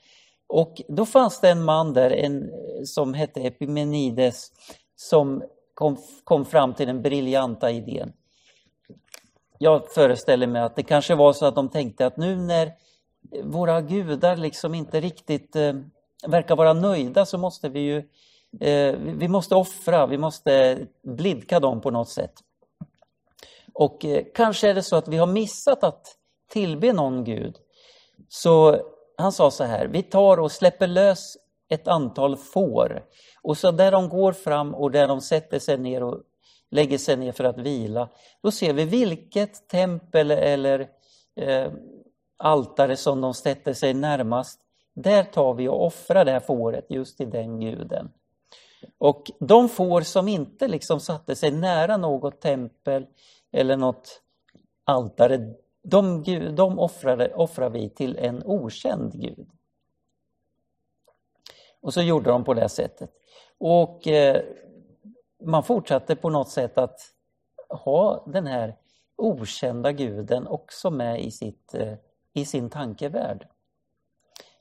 Och 0.47 0.83
då 0.89 1.07
fanns 1.07 1.41
det 1.41 1.51
en 1.51 1.65
man 1.65 1.93
där 1.93 2.11
en, 2.11 2.51
som 2.87 3.15
hette 3.15 3.41
Epimenides 3.41 4.53
som 4.97 5.43
kom, 5.75 5.97
kom 6.25 6.45
fram 6.45 6.75
till 6.75 6.87
den 6.87 7.03
briljanta 7.03 7.71
idén. 7.71 8.13
Jag 9.63 9.93
föreställer 9.93 10.47
mig 10.47 10.63
att 10.63 10.77
det 10.77 10.83
kanske 10.83 11.15
var 11.15 11.33
så 11.33 11.47
att 11.47 11.55
de 11.55 11.69
tänkte 11.69 12.07
att 12.07 12.17
nu 12.17 12.37
när 12.37 12.73
våra 13.43 13.81
gudar 13.81 14.37
liksom 14.37 14.75
inte 14.75 15.01
riktigt 15.01 15.57
eh, 15.57 15.73
verkar 16.27 16.57
vara 16.57 16.73
nöjda 16.73 17.27
så 17.27 17.39
måste 17.39 17.69
vi 17.69 17.81
ju 17.81 17.97
eh, 18.61 18.97
vi 18.99 19.29
måste 19.29 19.55
offra, 19.55 20.07
vi 20.07 20.19
måste 20.19 20.79
blidka 21.03 21.61
dem 21.61 21.81
på 21.81 21.91
något 21.91 22.09
sätt. 22.09 22.33
Och 23.75 24.05
eh, 24.05 24.25
kanske 24.35 24.71
är 24.71 24.75
det 24.75 24.83
så 24.83 24.97
att 24.97 25.09
vi 25.09 25.17
har 25.17 25.27
missat 25.27 25.85
att 25.85 26.17
tillbe 26.51 26.93
någon 26.93 27.25
gud. 27.25 27.57
Så 28.29 28.81
han 29.17 29.33
sa 29.33 29.51
så 29.51 29.65
här, 29.65 29.87
vi 29.87 30.03
tar 30.03 30.41
och 30.41 30.53
släpper 30.53 30.87
lös 30.87 31.37
ett 31.69 31.89
antal 31.89 32.37
får. 32.37 33.05
Och 33.43 33.59
så 33.59 33.71
där 33.71 33.93
de 33.93 34.09
går 34.09 34.33
fram 34.33 34.75
och 34.75 34.91
där 34.91 35.09
de 35.09 35.21
sätter 35.21 35.59
sig 35.59 35.79
ner 35.79 36.03
och 36.03 36.23
lägger 36.73 36.99
sig 36.99 37.17
ner 37.17 37.33
för 37.33 37.45
att 37.45 37.59
vila, 37.59 38.09
då 38.43 38.51
ser 38.51 38.73
vi 38.73 38.85
vilket 38.85 39.69
tempel 39.69 40.31
eller 40.31 40.89
eh, 41.37 41.73
altare 42.37 42.97
som 42.97 43.21
de 43.21 43.35
sätter 43.35 43.73
sig 43.73 43.95
närmast. 43.95 44.61
Där 44.95 45.25
tar 45.25 45.55
vi 45.55 45.69
och 45.69 45.87
offrar 45.87 46.25
det 46.25 46.31
här 46.31 46.41
fåret 46.41 46.87
just 46.89 47.17
till 47.17 47.31
den 47.31 47.61
guden. 47.61 48.11
Och 48.99 49.31
de 49.41 49.69
får 49.69 50.01
som 50.01 50.29
inte 50.29 50.69
liksom 50.69 51.01
satte 51.01 51.37
sig 51.37 51.51
nära 51.51 51.97
något 51.97 52.41
tempel 52.41 53.07
eller 53.53 53.77
något 53.77 54.23
altare, 54.85 55.55
de, 55.83 56.25
de 56.57 56.79
offrade, 56.79 57.35
offrar 57.35 57.71
vi 57.71 57.91
till 57.91 58.17
en 58.17 58.43
okänd 58.45 59.13
gud. 59.21 59.49
Och 61.81 61.95
så 61.95 62.03
gjorde 62.03 62.31
de 62.31 62.45
på 62.45 62.55
det 62.55 62.69
sättet. 62.69 63.11
Och 63.59 64.09
eh, 64.09 64.43
man 65.45 65.63
fortsatte 65.63 66.17
på 66.17 66.31
något 66.31 66.49
sätt 66.49 66.79
att 66.79 67.01
ha 67.69 68.25
den 68.27 68.47
här 68.47 68.77
okända 69.17 69.93
guden 69.93 70.47
också 70.47 70.91
med 70.91 71.25
i, 71.25 71.31
sitt, 71.31 71.75
eh, 71.75 71.95
i 72.33 72.45
sin 72.45 72.71
tankevärld. 72.71 73.47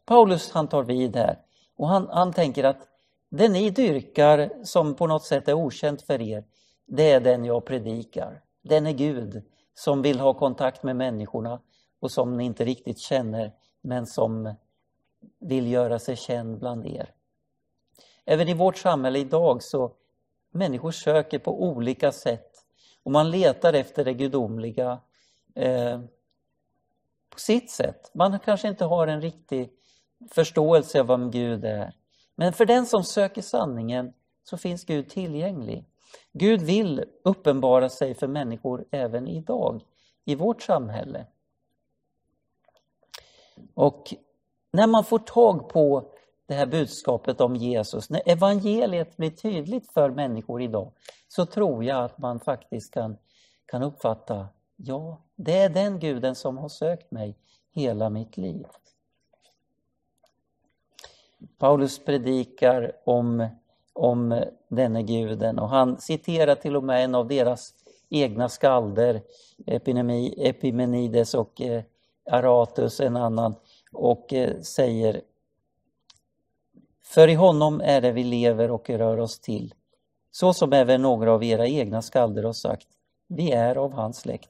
Paulus 0.06 0.52
han 0.52 0.68
tar 0.68 0.84
vid 0.84 1.16
här 1.16 1.40
och 1.76 1.88
han, 1.88 2.08
han 2.10 2.34
tänker 2.34 2.64
att 2.64 2.88
det 3.30 3.50
ni 3.50 3.70
dyrkar 3.70 4.64
som 4.64 4.96
på 4.96 5.08
något 5.08 5.24
sätt 5.24 5.48
är 5.48 5.54
okänt 5.54 6.02
för 6.02 6.22
er, 6.22 6.44
det 6.86 7.12
är 7.12 7.20
den 7.20 7.46
jag 7.46 7.66
predikar. 7.66 8.42
Den 8.62 8.88
är 8.88 8.92
Gud 8.92 9.44
som 9.74 10.02
vill 10.02 10.20
ha 10.20 10.34
kontakt 10.34 10.84
med 10.84 10.96
människorna 10.96 11.62
och 12.00 12.12
som 12.12 12.38
ni 12.38 12.44
inte 12.44 12.66
riktigt 12.66 13.00
känner 13.00 13.52
men 13.82 14.06
som 14.06 14.54
vill 15.40 15.72
göra 15.72 16.00
sig 16.00 16.16
känd 16.16 16.60
bland 16.60 16.86
er. 16.86 17.14
Även 18.26 18.48
i 18.48 18.54
vårt 18.54 18.78
samhälle 18.78 19.20
idag 19.20 19.64
så 19.64 19.92
människor 20.52 20.92
söker 20.92 21.40
på 21.40 21.64
olika 21.64 22.12
sätt 22.12 22.66
och 23.04 23.12
man 23.12 23.32
letar 23.32 23.74
efter 23.74 24.06
det 24.06 24.14
gudomliga 24.14 25.00
eh, 25.56 26.02
på 27.30 27.40
sitt 27.40 27.72
sätt. 27.72 28.12
Man 28.14 28.40
kanske 28.40 28.68
inte 28.68 28.86
har 28.86 29.08
en 29.08 29.22
riktig 29.22 29.70
förståelse 30.32 31.00
av 31.00 31.08
vem 31.08 31.32
Gud 31.32 31.66
är. 31.66 31.96
Men 32.36 32.54
för 32.54 32.66
den 32.66 32.86
som 32.86 33.04
söker 33.04 33.42
sanningen 33.42 34.14
så 34.44 34.58
finns 34.58 34.86
Gud 34.86 35.10
tillgänglig. 35.10 35.86
Gud 36.34 36.62
vill 36.62 37.06
uppenbara 37.24 37.90
sig 37.90 38.14
för 38.14 38.28
människor 38.28 38.86
även 38.92 39.28
idag, 39.28 39.84
i 40.26 40.36
vårt 40.36 40.62
samhälle. 40.62 41.26
Och 43.74 44.14
när 44.72 44.88
man 44.88 45.04
får 45.04 45.20
tag 45.20 45.70
på 45.70 46.12
det 46.46 46.54
här 46.54 46.66
budskapet 46.66 47.42
om 47.42 47.56
Jesus, 47.56 48.10
när 48.10 48.22
evangeliet 48.26 49.18
blir 49.18 49.30
tydligt 49.30 49.94
för 49.94 50.10
människor 50.10 50.62
idag, 50.62 50.92
så 51.28 51.46
tror 51.46 51.84
jag 51.84 52.04
att 52.04 52.18
man 52.18 52.40
faktiskt 52.40 52.94
kan, 52.94 53.18
kan 53.66 53.84
uppfatta, 53.84 54.48
ja, 54.76 55.22
det 55.36 55.58
är 55.58 55.70
den 55.70 56.00
guden 56.00 56.36
som 56.36 56.58
har 56.58 56.70
sökt 56.70 57.12
mig 57.12 57.38
hela 57.72 58.10
mitt 58.10 58.38
liv. 58.38 58.66
Paulus 61.58 62.06
predikar 62.06 62.92
om, 63.04 63.48
om 63.94 64.44
denne 64.68 65.04
guden 65.04 65.60
och 65.60 65.70
han 65.70 65.98
citerar 65.98 66.56
till 66.56 66.76
och 66.76 66.84
med 66.84 67.04
en 67.04 67.16
av 67.16 67.28
deras 67.28 67.74
egna 68.10 68.50
skalder, 68.50 69.22
Epimenides 70.38 71.34
och 71.34 71.62
eh, 71.62 71.84
Aratus, 72.32 73.00
en 73.00 73.18
annan, 73.18 73.56
och 73.92 74.34
eh, 74.34 74.62
säger 74.62 75.22
för 77.14 77.28
i 77.28 77.34
honom 77.34 77.82
är 77.82 78.02
det 78.02 78.12
vi 78.12 78.24
lever 78.24 78.72
och 78.72 78.90
rör 78.90 79.20
oss 79.20 79.40
till, 79.40 79.74
så 80.32 80.54
som 80.54 80.74
även 80.74 81.02
några 81.02 81.34
av 81.34 81.44
era 81.44 81.68
egna 81.68 82.02
skalder 82.02 82.44
har 82.44 82.54
sagt, 82.54 82.88
vi 83.28 83.52
är 83.52 83.76
av 83.76 83.94
hans 83.94 84.18
släkt. 84.18 84.50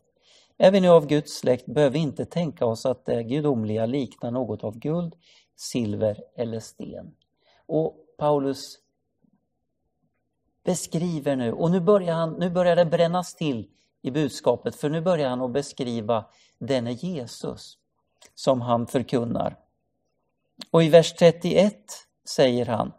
Är 0.58 0.72
vi 0.72 0.82
nu 0.82 0.88
av 0.88 1.08
Guds 1.08 1.40
släkt 1.40 1.66
behöver 1.66 1.94
vi 1.94 2.00
inte 2.00 2.26
tänka 2.26 2.66
oss 2.66 2.86
att 2.86 3.06
det 3.06 3.24
gudomliga 3.24 3.86
liknar 3.86 4.32
något 4.32 4.64
av 4.64 4.78
guld, 4.80 5.16
silver 5.56 6.24
eller 6.36 6.60
sten. 6.60 7.16
Och 7.66 7.96
Paulus 8.18 8.80
beskriver 10.64 11.36
nu, 11.36 11.52
och 11.52 11.72
nu 11.72 11.80
börjar, 11.80 12.16
han, 12.16 12.34
nu 12.34 12.50
börjar 12.50 12.76
det 12.76 12.86
brännas 12.86 13.36
till 13.36 13.68
i 14.02 14.12
budskapet, 14.12 14.76
för 14.76 14.90
nu 14.90 15.02
börjar 15.02 15.30
han 15.30 15.42
att 15.42 15.52
beskriva 15.52 16.26
denne 16.60 16.92
Jesus 16.92 17.78
som 18.36 18.62
han 18.62 18.88
förkunnar. 18.88 19.58
Och 20.72 20.84
i 20.84 20.90
vers 20.90 21.14
31 21.14 21.76
säger 22.26 22.66
han, 22.66 22.92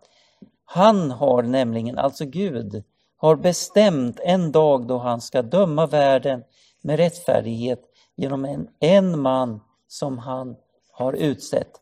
han 0.64 1.10
har 1.10 1.42
nämligen, 1.42 1.98
alltså 1.98 2.24
Gud, 2.24 2.84
har 3.16 3.36
bestämt 3.36 4.20
en 4.20 4.52
dag 4.52 4.86
då 4.86 4.98
han 4.98 5.20
ska 5.20 5.42
döma 5.42 5.86
världen 5.86 6.44
med 6.82 6.96
rättfärdighet 6.96 7.82
genom 8.16 8.44
en, 8.44 8.68
en 8.80 9.20
man 9.20 9.60
som 9.86 10.18
han 10.18 10.56
har 10.92 11.12
utsett. 11.12 11.72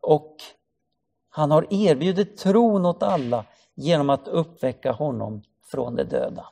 Och 0.00 0.36
han 1.28 1.50
har 1.50 1.66
erbjudit 1.70 2.36
tron 2.36 2.86
åt 2.86 3.02
alla 3.02 3.44
genom 3.74 4.10
att 4.10 4.28
uppväcka 4.28 4.92
honom 4.92 5.42
från 5.70 5.96
de 5.96 6.04
döda. 6.04 6.46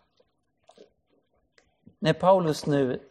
När 1.98 2.12
Paulus 2.12 2.66
nu 2.66 3.02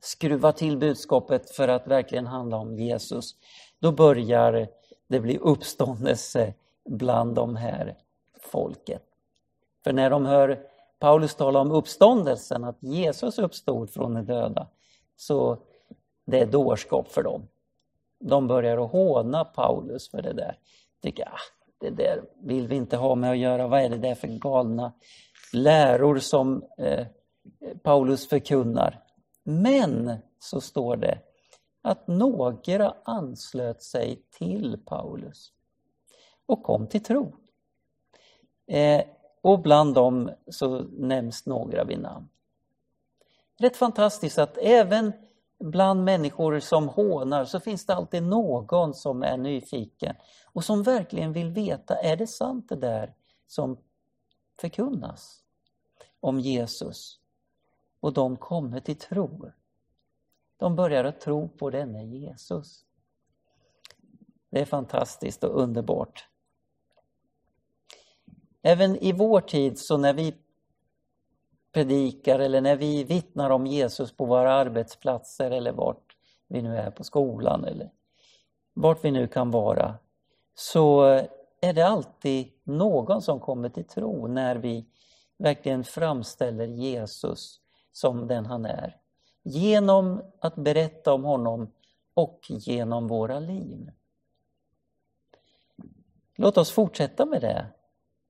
skruvar 0.00 0.52
till 0.52 0.76
budskapet 0.76 1.50
för 1.50 1.68
att 1.68 1.86
verkligen 1.86 2.26
handla 2.26 2.56
om 2.56 2.78
Jesus, 2.78 3.34
då 3.78 3.92
börjar 3.92 4.68
det 5.10 5.20
blir 5.20 5.38
uppståndelse 5.38 6.54
bland 6.88 7.34
de 7.34 7.56
här 7.56 7.96
folket. 8.40 9.02
För 9.84 9.92
när 9.92 10.10
de 10.10 10.26
hör 10.26 10.60
Paulus 10.98 11.34
tala 11.34 11.60
om 11.60 11.70
uppståndelsen, 11.70 12.64
att 12.64 12.82
Jesus 12.82 13.38
uppstod 13.38 13.90
från 13.90 14.14
de 14.14 14.24
döda, 14.24 14.66
så 15.16 15.58
det 16.26 16.40
är 16.40 16.46
dårskap 16.46 17.12
för 17.12 17.22
dem 17.22 17.48
de 18.20 18.46
börjar 18.46 18.84
att 18.84 18.90
håna 18.90 19.44
Paulus 19.44 20.10
för 20.10 20.22
det 20.22 20.32
där. 20.32 20.58
Tycker, 21.02 21.24
ah, 21.24 21.38
det 21.78 21.90
där 21.90 22.22
vill 22.42 22.68
vi 22.68 22.76
inte 22.76 22.96
ha 22.96 23.14
med 23.14 23.30
att 23.30 23.38
göra. 23.38 23.68
Vad 23.68 23.80
är 23.80 23.88
det 23.88 23.98
där 23.98 24.14
för 24.14 24.28
galna 24.28 24.92
läror 25.52 26.18
som 26.18 26.64
eh, 26.78 27.06
Paulus 27.82 28.28
förkunnar? 28.28 29.02
Men, 29.42 30.16
så 30.38 30.60
står 30.60 30.96
det, 30.96 31.18
att 31.82 32.08
några 32.08 32.94
anslöt 33.04 33.82
sig 33.82 34.22
till 34.30 34.78
Paulus 34.84 35.52
och 36.46 36.62
kom 36.62 36.86
till 36.86 37.02
tro. 37.02 37.36
Eh, 38.66 39.02
och 39.40 39.60
bland 39.60 39.94
dem 39.94 40.30
så 40.50 40.80
nämns 40.82 41.46
några 41.46 41.84
vid 41.84 42.00
namn. 42.00 42.28
Rätt 43.58 43.76
fantastiskt 43.76 44.38
att 44.38 44.58
även 44.58 45.12
bland 45.58 46.04
människor 46.04 46.60
som 46.60 46.88
hånar 46.88 47.44
så 47.44 47.60
finns 47.60 47.86
det 47.86 47.94
alltid 47.94 48.22
någon 48.22 48.94
som 48.94 49.22
är 49.22 49.36
nyfiken 49.36 50.16
och 50.52 50.64
som 50.64 50.82
verkligen 50.82 51.32
vill 51.32 51.50
veta, 51.50 51.96
är 51.96 52.16
det 52.16 52.26
sant 52.26 52.68
det 52.68 52.76
där 52.76 53.14
som 53.46 53.78
förkunnas 54.60 55.44
om 56.20 56.40
Jesus? 56.40 57.20
Och 58.00 58.12
de 58.12 58.36
kommer 58.36 58.80
till 58.80 58.98
tro. 58.98 59.50
De 60.60 60.76
börjar 60.76 61.04
att 61.04 61.20
tro 61.20 61.48
på 61.48 61.70
denne 61.70 62.04
Jesus. 62.04 62.84
Det 64.50 64.60
är 64.60 64.64
fantastiskt 64.64 65.44
och 65.44 65.62
underbart. 65.62 66.28
Även 68.62 68.96
i 68.96 69.12
vår 69.12 69.40
tid, 69.40 69.78
så 69.78 69.96
när 69.96 70.12
vi 70.12 70.34
predikar 71.72 72.38
eller 72.38 72.60
när 72.60 72.76
vi 72.76 73.04
vittnar 73.04 73.50
om 73.50 73.66
Jesus 73.66 74.16
på 74.16 74.24
våra 74.24 74.52
arbetsplatser 74.52 75.50
eller 75.50 75.72
vart 75.72 76.16
vi 76.48 76.62
nu 76.62 76.76
är 76.76 76.90
på 76.90 77.04
skolan 77.04 77.64
eller 77.64 77.90
vart 78.74 79.04
vi 79.04 79.10
nu 79.10 79.26
kan 79.26 79.50
vara, 79.50 79.94
så 80.54 81.02
är 81.60 81.72
det 81.72 81.86
alltid 81.86 82.52
någon 82.64 83.22
som 83.22 83.40
kommer 83.40 83.68
till 83.68 83.84
tro 83.84 84.26
när 84.26 84.56
vi 84.56 84.86
verkligen 85.38 85.84
framställer 85.84 86.66
Jesus 86.66 87.60
som 87.92 88.26
den 88.26 88.46
han 88.46 88.64
är. 88.64 88.99
Genom 89.42 90.22
att 90.38 90.54
berätta 90.54 91.12
om 91.12 91.24
honom 91.24 91.72
och 92.14 92.40
genom 92.48 93.08
våra 93.08 93.38
liv. 93.38 93.90
Låt 96.36 96.58
oss 96.58 96.70
fortsätta 96.70 97.26
med 97.26 97.40
det. 97.40 97.66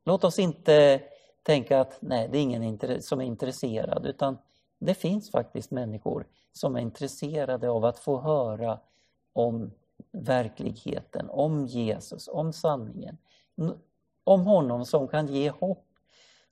Låt 0.04 0.24
oss 0.24 0.38
inte 0.38 1.02
tänka 1.42 1.80
att 1.80 1.98
nej, 2.00 2.28
det 2.32 2.38
är 2.38 2.42
ingen 2.42 3.02
som 3.02 3.20
är 3.20 3.24
intresserad, 3.24 4.06
utan 4.06 4.38
det 4.78 4.94
finns 4.94 5.30
faktiskt 5.30 5.70
människor 5.70 6.26
som 6.52 6.76
är 6.76 6.80
intresserade 6.80 7.70
av 7.70 7.84
att 7.84 7.98
få 7.98 8.20
höra 8.20 8.80
om 9.32 9.70
verkligheten, 10.12 11.30
om 11.30 11.66
Jesus, 11.66 12.28
om 12.28 12.52
sanningen. 12.52 13.18
Om 14.24 14.46
honom 14.46 14.84
som 14.84 15.08
kan 15.08 15.26
ge 15.26 15.50
hopp 15.50 15.86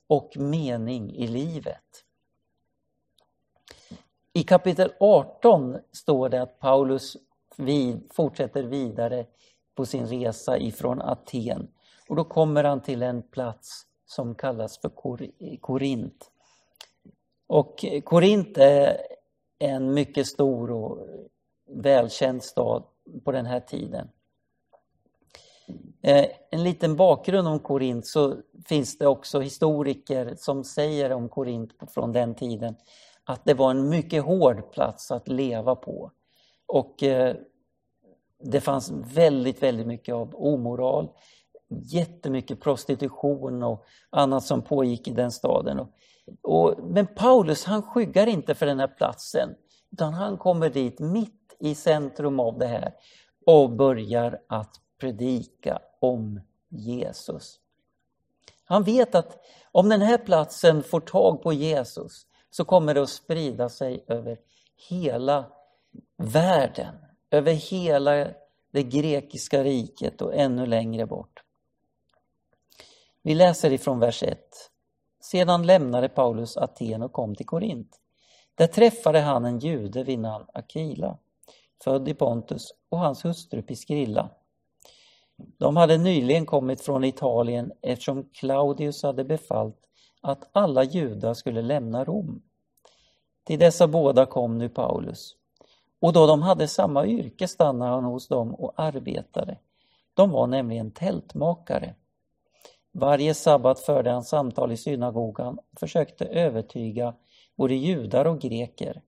och 0.07 0.37
mening 0.37 1.15
i 1.15 1.27
livet. 1.27 2.05
I 4.39 4.43
kapitel 4.43 4.91
18 4.99 5.77
står 5.91 6.29
det 6.29 6.41
att 6.41 6.59
Paulus 6.59 7.17
vid, 7.57 8.09
fortsätter 8.13 8.63
vidare 8.63 9.25
på 9.75 9.85
sin 9.85 10.07
resa 10.07 10.57
ifrån 10.57 11.01
Aten. 11.01 11.67
Och 12.09 12.15
då 12.15 12.23
kommer 12.23 12.63
han 12.63 12.81
till 12.81 13.03
en 13.03 13.21
plats 13.21 13.85
som 14.05 14.35
kallas 14.35 14.77
för 14.77 14.89
Korint. 15.57 16.31
Och 17.47 17.85
Korint 18.03 18.57
är 18.57 18.97
en 19.59 19.93
mycket 19.93 20.27
stor 20.27 20.71
och 20.71 21.07
välkänd 21.69 22.43
stad 22.43 22.83
på 23.23 23.31
den 23.31 23.45
här 23.45 23.59
tiden. 23.59 24.09
Eh, 26.01 26.25
en 26.51 26.63
liten 26.63 26.95
bakgrund 26.95 27.47
om 27.47 27.59
Korint 27.59 28.07
så 28.07 28.35
finns 28.65 28.97
det 28.97 29.07
också 29.07 29.39
historiker 29.39 30.35
som 30.37 30.63
säger 30.63 31.11
om 31.11 31.29
Korint 31.29 31.71
från 31.93 32.11
den 32.11 32.35
tiden 32.35 32.75
att 33.29 33.45
det 33.45 33.53
var 33.53 33.71
en 33.71 33.89
mycket 33.89 34.23
hård 34.23 34.71
plats 34.71 35.11
att 35.11 35.27
leva 35.27 35.75
på. 35.75 36.11
Och 36.67 37.03
eh, 37.03 37.35
det 38.43 38.61
fanns 38.61 38.91
väldigt, 38.91 39.63
väldigt 39.63 39.87
mycket 39.87 40.15
av 40.15 40.35
omoral, 40.35 41.09
jättemycket 41.69 42.61
prostitution 42.61 43.63
och 43.63 43.85
annat 44.09 44.43
som 44.43 44.61
pågick 44.61 45.07
i 45.07 45.11
den 45.11 45.31
staden. 45.31 45.87
Och, 46.41 46.75
men 46.83 47.07
Paulus 47.07 47.65
han 47.65 47.81
skyggar 47.81 48.27
inte 48.27 48.55
för 48.55 48.65
den 48.65 48.79
här 48.79 48.87
platsen, 48.87 49.49
utan 49.91 50.13
han 50.13 50.37
kommer 50.37 50.69
dit 50.69 50.99
mitt 50.99 51.55
i 51.59 51.75
centrum 51.75 52.39
av 52.39 52.57
det 52.57 52.67
här 52.67 52.93
och 53.45 53.69
börjar 53.69 54.39
att 54.47 54.75
predika 54.99 55.79
om 55.99 56.41
Jesus. 56.69 57.59
Han 58.65 58.83
vet 58.83 59.15
att 59.15 59.37
om 59.71 59.89
den 59.89 60.01
här 60.01 60.17
platsen 60.17 60.83
får 60.83 60.99
tag 60.99 61.43
på 61.43 61.53
Jesus 61.53 62.25
så 62.49 62.65
kommer 62.65 62.93
det 62.93 63.01
att 63.01 63.09
sprida 63.09 63.69
sig 63.69 64.03
över 64.07 64.37
hela 64.89 65.45
världen, 66.17 66.95
över 67.31 67.53
hela 67.53 68.27
det 68.71 68.83
grekiska 68.83 69.63
riket 69.63 70.21
och 70.21 70.35
ännu 70.35 70.65
längre 70.65 71.05
bort. 71.05 71.43
Vi 73.21 73.35
läser 73.35 73.71
ifrån 73.73 73.99
vers 73.99 74.23
1. 74.23 74.39
Sedan 75.21 75.65
lämnade 75.65 76.09
Paulus 76.09 76.57
Aten 76.57 77.01
och 77.01 77.13
kom 77.13 77.35
till 77.35 77.45
Korint. 77.45 77.99
Där 78.55 78.67
träffade 78.67 79.19
han 79.19 79.45
en 79.45 79.59
jude 79.59 80.03
vid 80.03 80.19
namn 80.19 80.45
Akila, 80.53 81.17
född 81.83 82.09
i 82.09 82.13
Pontus, 82.13 82.73
och 82.89 82.99
hans 82.99 83.25
hustru 83.25 83.61
Piskrilla. 83.61 84.29
De 85.57 85.77
hade 85.77 85.97
nyligen 85.97 86.45
kommit 86.45 86.81
från 86.81 87.03
Italien 87.03 87.71
eftersom 87.81 88.29
Claudius 88.33 89.03
hade 89.03 89.23
befallt 89.23 89.88
att 90.21 90.49
alla 90.51 90.83
judar 90.83 91.33
skulle 91.33 91.61
lämna 91.61 92.03
Rom. 92.03 92.41
Till 93.43 93.59
dessa 93.59 93.87
båda 93.87 94.25
kom 94.25 94.57
nu 94.57 94.69
Paulus. 94.69 95.35
Och 96.01 96.13
då 96.13 96.27
de 96.27 96.41
hade 96.41 96.67
samma 96.67 97.05
yrke 97.05 97.47
stannade 97.47 97.91
han 97.91 98.03
hos 98.03 98.27
dem 98.27 98.55
och 98.55 98.73
arbetade. 98.75 99.57
De 100.13 100.31
var 100.31 100.47
nämligen 100.47 100.91
tältmakare. 100.91 101.95
Varje 102.91 103.33
sabbat 103.33 103.79
förde 103.79 104.11
han 104.11 104.23
samtal 104.23 104.71
i 104.71 104.77
synagogan 104.77 105.57
och 105.57 105.79
försökte 105.79 106.25
övertyga 106.25 107.15
både 107.55 107.75
judar 107.75 108.25
och 108.25 108.41
greker. 108.41 109.01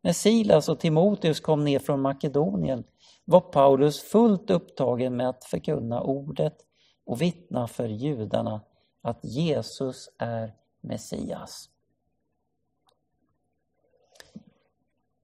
När 0.00 0.12
Silas 0.12 0.68
och 0.68 0.80
Timoteus 0.80 1.40
kom 1.40 1.64
ner 1.64 1.78
från 1.78 2.00
Makedonien 2.00 2.84
var 3.24 3.40
Paulus 3.40 4.00
fullt 4.00 4.50
upptagen 4.50 5.16
med 5.16 5.28
att 5.28 5.44
förkunna 5.44 6.00
ordet 6.00 6.56
och 7.06 7.22
vittna 7.22 7.68
för 7.68 7.88
judarna 7.88 8.60
att 9.02 9.24
Jesus 9.24 10.10
är 10.18 10.54
Messias. 10.80 11.70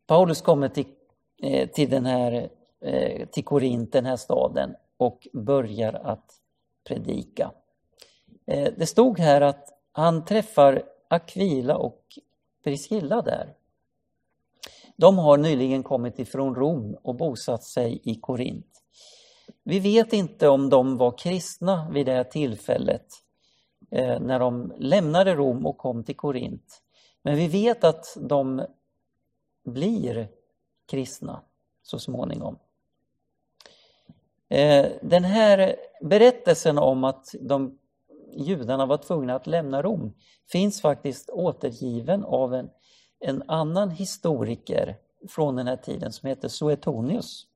Paulus 0.07 0.41
kommer 0.41 0.69
till, 0.69 0.87
eh, 1.43 1.69
till, 1.69 1.91
den 1.91 2.07
här, 2.07 2.51
eh, 2.81 3.27
till 3.29 3.45
Korint, 3.45 3.93
den 3.93 4.07
här 4.07 4.17
staden, 4.17 4.75
och 4.97 5.29
börjar 5.33 5.93
att 5.93 6.41
predika. 6.85 7.53
Eh, 8.47 8.73
det 8.77 8.87
stod 8.87 9.19
här 9.19 9.41
att 9.41 9.69
han 9.93 10.25
träffar 10.25 10.83
Aquila 11.09 11.77
och 11.77 12.03
Priscilla 12.65 13.23
där. 13.23 13.55
De 14.97 15.19
har 15.19 15.37
nyligen 15.37 15.83
kommit 15.83 16.19
ifrån 16.19 16.55
Rom 16.55 16.97
och 17.03 17.15
bosatt 17.15 17.65
sig 17.65 18.01
i 18.05 18.15
Korint. 18.15 18.83
Vi 19.63 19.81
vet 19.81 20.13
inte 20.13 20.49
om 20.49 20.71
de 20.71 20.97
var 20.97 21.19
kristna 21.19 21.91
vid 21.91 22.07
det 22.07 22.13
här 22.13 22.25
tillfället 22.25 23.07
Eh, 23.91 24.21
när 24.21 24.39
de 24.39 24.73
lämnade 24.77 25.35
Rom 25.35 25.67
och 25.67 25.79
kom 25.79 26.05
till 26.05 26.17
Korint. 26.17 26.83
Men 27.23 27.37
vi 27.37 27.49
vet 27.49 27.85
att 27.85 28.17
de 28.21 28.67
blir 29.65 30.29
kristna 30.87 31.41
så 31.83 31.99
småningom. 31.99 32.59
Eh, 34.49 34.87
den 35.03 35.25
här 35.25 35.77
berättelsen 36.01 36.79
om 36.79 37.05
att 37.05 37.35
de 37.41 37.79
judarna 38.33 38.87
var 38.87 38.97
tvungna 38.97 39.35
att 39.35 39.47
lämna 39.47 39.83
Rom 39.83 40.13
finns 40.53 40.81
faktiskt 40.81 41.31
återgiven 41.31 42.25
av 42.25 42.55
en, 42.55 42.71
en 43.21 43.43
annan 43.47 43.91
historiker 43.91 44.97
från 45.29 45.57
den 45.57 45.67
här 45.67 45.77
tiden 45.77 46.13
som 46.13 46.29
heter 46.29 46.49
Suetonius. 46.49 47.47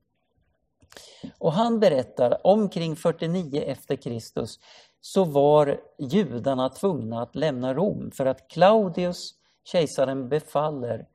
Och 1.37 1.53
han 1.53 1.79
berättar 1.79 2.47
omkring 2.47 2.95
49 2.95 3.61
efter 3.61 3.95
Kristus 3.95 4.59
så 5.01 5.23
var 5.23 5.81
judarna 5.97 6.69
tvungna 6.69 7.21
att 7.21 7.35
lämna 7.35 7.73
Rom 7.73 8.11
för 8.11 8.25
att 8.25 8.47
Claudius, 8.47 9.35
kejsaren, 9.63 10.29
befaller 10.29 11.07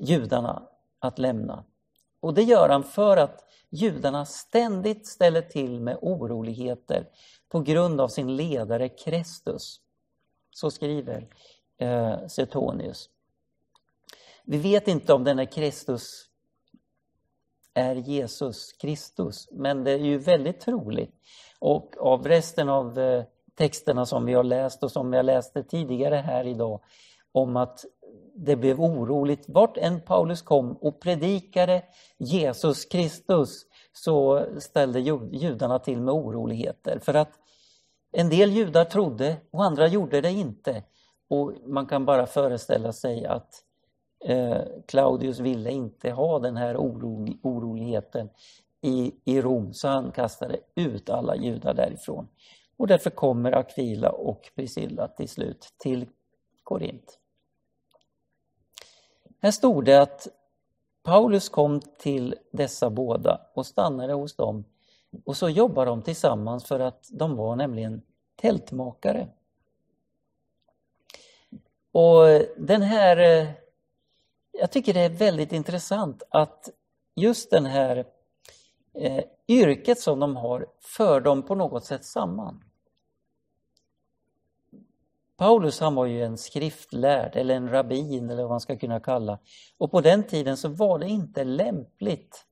judarna 0.00 0.62
att 0.98 1.18
lämna. 1.18 1.64
Och 2.20 2.34
det 2.34 2.42
gör 2.42 2.68
han 2.68 2.84
för 2.84 3.16
att 3.16 3.44
judarna 3.70 4.26
ständigt 4.26 5.08
ställer 5.08 5.42
till 5.42 5.80
med 5.80 5.98
oroligheter 6.02 7.08
på 7.48 7.60
grund 7.60 8.00
av 8.00 8.08
sin 8.08 8.36
ledare 8.36 8.88
Kristus. 8.88 9.80
Så 10.50 10.70
skriver 10.70 11.28
eh, 11.78 12.26
Suetonius. 12.28 13.10
Vi 14.44 14.58
vet 14.58 14.88
inte 14.88 15.12
om 15.12 15.24
denna 15.24 15.46
Kristus 15.46 16.29
är 17.74 17.94
Jesus 17.94 18.72
Kristus, 18.72 19.48
men 19.52 19.84
det 19.84 19.90
är 19.90 19.98
ju 19.98 20.18
väldigt 20.18 20.60
troligt. 20.60 21.14
Och 21.58 21.94
av 21.98 22.26
resten 22.26 22.68
av 22.68 22.98
eh, 22.98 23.24
texterna 23.54 24.06
som 24.06 24.24
vi 24.24 24.34
har 24.34 24.44
läst 24.44 24.82
och 24.82 24.92
som 24.92 25.12
jag 25.12 25.24
läste 25.24 25.62
tidigare 25.62 26.16
här 26.16 26.46
idag 26.46 26.80
om 27.32 27.56
att 27.56 27.84
det 28.34 28.56
blev 28.56 28.80
oroligt. 28.80 29.44
Vart 29.48 29.76
än 29.76 30.00
Paulus 30.00 30.42
kom 30.42 30.72
och 30.72 31.00
predikade 31.00 31.82
Jesus 32.18 32.84
Kristus 32.84 33.66
så 33.92 34.46
ställde 34.58 35.00
judarna 35.32 35.78
till 35.78 36.00
med 36.00 36.14
oroligheter. 36.14 36.98
För 36.98 37.14
att 37.14 37.32
En 38.12 38.28
del 38.28 38.52
judar 38.52 38.84
trodde 38.84 39.36
och 39.50 39.64
andra 39.64 39.86
gjorde 39.86 40.20
det 40.20 40.30
inte. 40.30 40.82
Och 41.28 41.52
man 41.66 41.86
kan 41.86 42.04
bara 42.04 42.26
föreställa 42.26 42.92
sig 42.92 43.26
att 43.26 43.64
eh, 44.24 44.62
Claudius 44.86 45.38
ville 45.38 45.70
inte 45.70 46.10
ha 46.10 46.38
den 46.38 46.56
här 46.56 46.76
oro, 46.76 47.26
oroligheten 47.42 48.28
i, 48.80 49.12
i 49.24 49.40
Rom, 49.40 49.74
så 49.74 49.88
han 49.88 50.12
kastade 50.12 50.60
ut 50.74 51.10
alla 51.10 51.36
judar 51.36 51.74
därifrån. 51.74 52.28
Och 52.76 52.86
därför 52.86 53.10
kommer 53.10 53.52
Aquila 53.52 54.10
och 54.10 54.50
Priscilla 54.54 55.08
till 55.08 55.28
slut 55.28 55.68
till 55.78 56.06
Korint. 56.62 57.18
Här 59.42 59.50
stod 59.50 59.84
det 59.84 60.02
att 60.02 60.28
Paulus 61.02 61.48
kom 61.48 61.80
till 61.80 62.34
dessa 62.50 62.90
båda 62.90 63.40
och 63.54 63.66
stannade 63.66 64.12
hos 64.12 64.36
dem 64.36 64.64
och 65.24 65.36
så 65.36 65.48
jobbar 65.48 65.86
de 65.86 66.02
tillsammans 66.02 66.64
för 66.64 66.80
att 66.80 67.08
de 67.12 67.36
var 67.36 67.56
nämligen 67.56 68.02
tältmakare. 68.36 69.28
Och 71.92 72.24
den 72.56 72.82
här, 72.82 73.16
eh, 73.16 73.48
jag 74.60 74.70
tycker 74.70 74.94
det 74.94 75.00
är 75.00 75.10
väldigt 75.10 75.52
intressant 75.52 76.22
att 76.30 76.68
just 77.16 77.50
den 77.50 77.66
här 77.66 78.04
eh, 78.94 79.24
yrket 79.48 80.00
som 80.00 80.20
de 80.20 80.36
har 80.36 80.66
för 80.80 81.20
dem 81.20 81.42
på 81.42 81.54
något 81.54 81.84
sätt 81.84 82.04
samman. 82.04 82.64
Paulus 85.36 85.80
han 85.80 85.94
var 85.94 86.06
ju 86.06 86.24
en 86.24 86.38
skriftlärd 86.38 87.36
eller 87.36 87.54
en 87.54 87.68
rabbin 87.70 88.30
eller 88.30 88.42
vad 88.42 88.50
man 88.50 88.60
ska 88.60 88.76
kunna 88.76 89.00
kalla. 89.00 89.38
Och 89.78 89.90
på 89.90 90.00
den 90.00 90.22
tiden 90.22 90.56
så 90.56 90.68
var 90.68 90.98
det 90.98 91.08
inte 91.08 91.44
lämpligt 91.44 92.44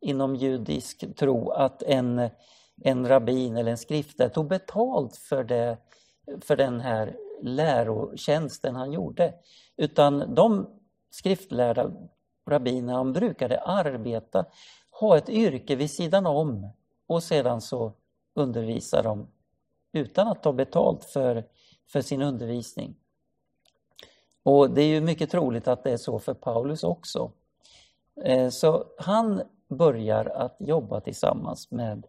inom 0.00 0.36
judisk 0.36 1.16
tro 1.16 1.50
att 1.50 1.82
en, 1.82 2.30
en 2.82 3.08
rabbin 3.08 3.56
eller 3.56 3.70
en 3.70 3.78
skriftlärd 3.78 4.32
tog 4.32 4.48
betalt 4.48 5.16
för, 5.16 5.44
det, 5.44 5.78
för 6.40 6.56
den 6.56 6.80
här 6.80 7.16
lärotjänsten 7.42 8.76
han 8.76 8.92
gjorde. 8.92 9.34
Utan 9.76 10.34
de 10.34 10.81
skriftlärda 11.12 11.92
rabbinerna 12.46 13.04
brukade 13.04 13.60
arbeta, 13.60 14.44
ha 14.90 15.16
ett 15.16 15.28
yrke 15.28 15.76
vid 15.76 15.90
sidan 15.90 16.26
om 16.26 16.68
och 17.06 17.22
sedan 17.22 17.60
så 17.60 17.92
undervisa 18.34 19.02
de 19.02 19.26
utan 19.92 20.28
att 20.28 20.42
ta 20.42 20.52
betalt 20.52 21.04
för 21.04 21.44
för 21.92 22.00
sin 22.00 22.22
undervisning. 22.22 22.94
Och 24.42 24.70
det 24.70 24.82
är 24.82 24.86
ju 24.86 25.00
mycket 25.00 25.30
troligt 25.30 25.68
att 25.68 25.84
det 25.84 25.90
är 25.90 25.96
så 25.96 26.18
för 26.18 26.34
Paulus 26.34 26.84
också. 26.84 27.32
Eh, 28.24 28.48
så 28.48 28.86
han 28.98 29.42
börjar 29.68 30.24
att 30.24 30.56
jobba 30.58 31.00
tillsammans 31.00 31.70
med, 31.70 32.06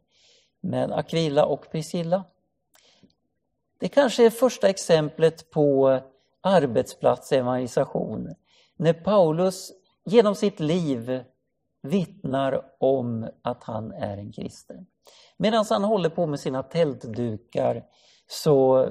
med 0.61 0.91
Aquila 0.91 1.45
och 1.45 1.71
Priscilla. 1.71 2.23
Det 3.77 3.87
kanske 3.87 4.25
är 4.25 4.29
första 4.29 4.69
exemplet 4.69 5.49
på 5.49 5.99
arbetsplatsevangelisation. 6.41 8.35
När 8.77 8.93
Paulus 8.93 9.71
genom 10.05 10.35
sitt 10.35 10.59
liv 10.59 11.23
vittnar 11.81 12.65
om 12.79 13.29
att 13.41 13.63
han 13.63 13.91
är 13.91 14.17
en 14.17 14.31
kristen. 14.31 14.85
Medan 15.37 15.65
han 15.69 15.83
håller 15.83 16.09
på 16.09 16.25
med 16.25 16.39
sina 16.39 16.63
tältdukar 16.63 17.83
så 18.27 18.87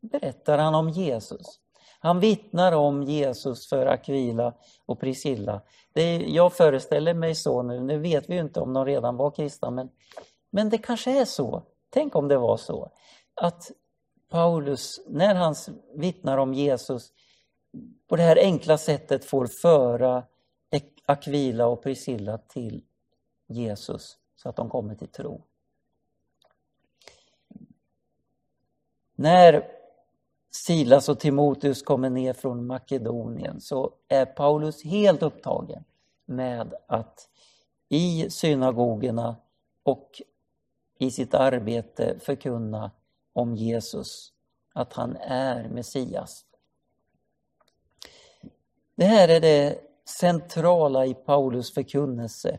berättar 0.00 0.58
han 0.58 0.74
om 0.74 0.88
Jesus. 0.88 1.58
Han 2.00 2.20
vittnar 2.20 2.72
om 2.72 3.02
Jesus 3.02 3.68
för 3.68 3.86
Aquila 3.86 4.54
och 4.86 5.00
Priscilla. 5.00 5.60
Det, 5.92 6.16
jag 6.16 6.52
föreställer 6.52 7.14
mig 7.14 7.34
så 7.34 7.62
nu, 7.62 7.80
nu 7.80 7.98
vet 7.98 8.30
vi 8.30 8.34
ju 8.34 8.40
inte 8.40 8.60
om 8.60 8.72
de 8.72 8.84
redan 8.84 9.16
var 9.16 9.30
kristna, 9.30 9.70
men, 9.70 9.88
men 10.50 10.68
det 10.68 10.78
kanske 10.78 11.20
är 11.20 11.24
så. 11.24 11.62
Tänk 11.90 12.16
om 12.16 12.28
det 12.28 12.38
var 12.38 12.56
så. 12.56 12.90
Att 13.34 13.70
Paulus, 14.30 15.00
när 15.08 15.34
han 15.34 15.54
vittnar 15.94 16.38
om 16.38 16.54
Jesus, 16.54 17.12
på 18.08 18.16
det 18.16 18.22
här 18.22 18.36
enkla 18.36 18.78
sättet 18.78 19.24
får 19.24 19.46
föra 19.46 20.24
Akvila 21.06 21.66
och 21.66 21.82
Priscilla 21.82 22.38
till 22.38 22.82
Jesus 23.46 24.18
så 24.36 24.48
att 24.48 24.56
de 24.56 24.70
kommer 24.70 24.94
till 24.94 25.08
tro. 25.08 25.42
När 29.14 29.68
Silas 30.50 31.08
och 31.08 31.20
Timoteus 31.20 31.82
kommer 31.82 32.10
ner 32.10 32.32
från 32.32 32.66
Makedonien 32.66 33.60
så 33.60 33.94
är 34.08 34.26
Paulus 34.26 34.84
helt 34.84 35.22
upptagen 35.22 35.84
med 36.24 36.74
att 36.86 37.28
i 37.88 38.30
synagogorna 38.30 39.36
och 39.82 40.22
i 40.98 41.10
sitt 41.10 41.34
arbete 41.34 42.18
förkunna 42.20 42.90
om 43.32 43.56
Jesus, 43.56 44.32
att 44.72 44.92
han 44.92 45.16
är 45.16 45.68
Messias. 45.68 46.44
Det 49.02 49.06
här 49.06 49.28
är 49.28 49.40
det 49.40 49.78
centrala 50.20 51.06
i 51.06 51.14
Paulus 51.14 51.74
förkunnelse. 51.74 52.58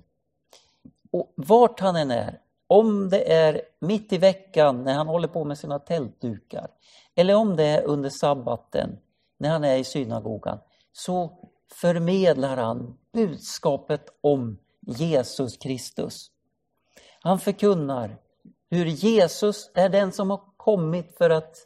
Och 1.12 1.34
vart 1.36 1.80
han 1.80 1.96
än 1.96 2.12
är, 2.12 2.40
om 2.68 3.10
det 3.10 3.34
är 3.34 3.62
mitt 3.80 4.14
i 4.14 4.18
veckan 4.18 4.84
när 4.84 4.94
han 4.94 5.08
håller 5.08 5.28
på 5.28 5.44
med 5.44 5.58
sina 5.58 5.80
tältdukar 5.80 6.68
eller 7.16 7.36
om 7.36 7.56
det 7.56 7.64
är 7.64 7.84
under 7.84 8.10
sabbaten 8.10 9.00
när 9.38 9.50
han 9.50 9.64
är 9.64 9.78
i 9.78 9.84
synagogan 9.84 10.60
så 10.92 11.38
förmedlar 11.72 12.58
han 12.58 12.98
budskapet 13.14 14.06
om 14.22 14.58
Jesus 14.82 15.58
Kristus. 15.58 16.32
Han 17.20 17.40
förkunnar 17.40 18.18
hur 18.70 18.86
Jesus 18.86 19.72
är 19.74 19.90
den 19.90 20.12
som 20.12 20.30
har 20.30 20.42
kommit 20.58 21.18
för 21.18 21.30
att 21.30 21.58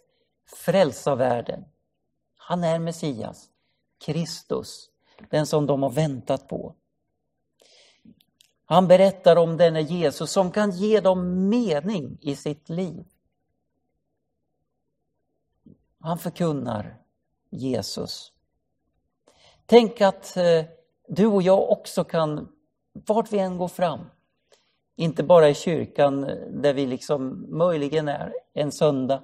frälsa 0.66 1.16
världen. 1.16 1.66
Han 2.38 2.64
är 2.64 2.80
Messias, 2.80 3.50
Kristus, 4.00 4.90
den 5.30 5.46
som 5.46 5.66
de 5.66 5.84
har 5.84 5.90
väntat 5.90 6.48
på. 6.48 6.76
Han 8.66 8.88
berättar 8.88 9.36
om 9.36 9.58
denne 9.58 9.82
Jesus 9.82 10.32
som 10.32 10.52
kan 10.52 10.72
ge 10.72 11.00
dem 11.00 11.50
mening 11.50 12.18
i 12.22 12.36
sitt 12.36 12.70
liv. 12.70 13.06
Han 16.00 16.18
förkunnar 16.18 16.98
Jesus. 17.50 18.32
Tänk 19.66 20.02
att 20.02 20.38
eh, 20.38 20.66
du 21.08 21.26
och 21.26 21.42
jag 21.42 21.72
också 21.72 22.04
kan, 22.04 22.50
vart 22.94 23.34
vi 23.34 23.40
än 23.40 23.58
går 23.58 23.68
fram, 23.68 24.06
inte 24.96 25.24
bara 25.24 25.50
i 25.50 25.54
kyrkan 25.54 26.24
eh, 26.24 26.36
där 26.36 26.74
vi 26.74 26.86
liksom 26.86 27.46
möjligen 27.58 28.08
är 28.08 28.34
en 28.54 28.72
söndag, 28.72 29.24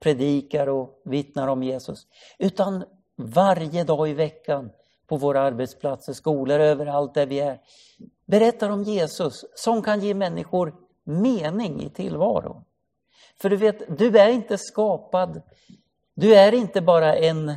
predikar 0.00 0.66
och 0.66 1.02
vittnar 1.04 1.48
om 1.48 1.62
Jesus, 1.62 2.06
utan 2.38 2.84
varje 3.20 3.84
dag 3.84 4.08
i 4.08 4.12
veckan 4.12 4.70
på 5.06 5.16
våra 5.16 5.40
arbetsplatser, 5.40 6.12
skolor, 6.12 6.60
överallt 6.60 7.14
där 7.14 7.26
vi 7.26 7.40
är. 7.40 7.60
Berättar 8.26 8.70
om 8.70 8.82
Jesus 8.82 9.44
som 9.54 9.82
kan 9.82 10.00
ge 10.00 10.14
människor 10.14 10.74
mening 11.04 11.82
i 11.82 11.90
tillvaron. 11.90 12.64
För 13.36 13.50
du 13.50 13.56
vet, 13.56 13.98
du 13.98 14.18
är 14.18 14.28
inte 14.28 14.58
skapad, 14.58 15.42
du 16.14 16.34
är 16.34 16.54
inte 16.54 16.80
bara 16.80 17.16
en, 17.16 17.52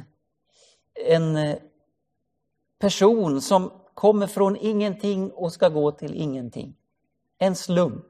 en 1.08 1.56
person 2.80 3.42
som 3.42 3.72
kommer 3.94 4.28
från 4.28 4.58
ingenting 4.58 5.32
och 5.32 5.54
ska 5.54 5.70
gå 5.70 5.92
till 5.92 6.16
ingenting. 6.16 6.76
En 7.38 7.56
slump. 7.56 8.06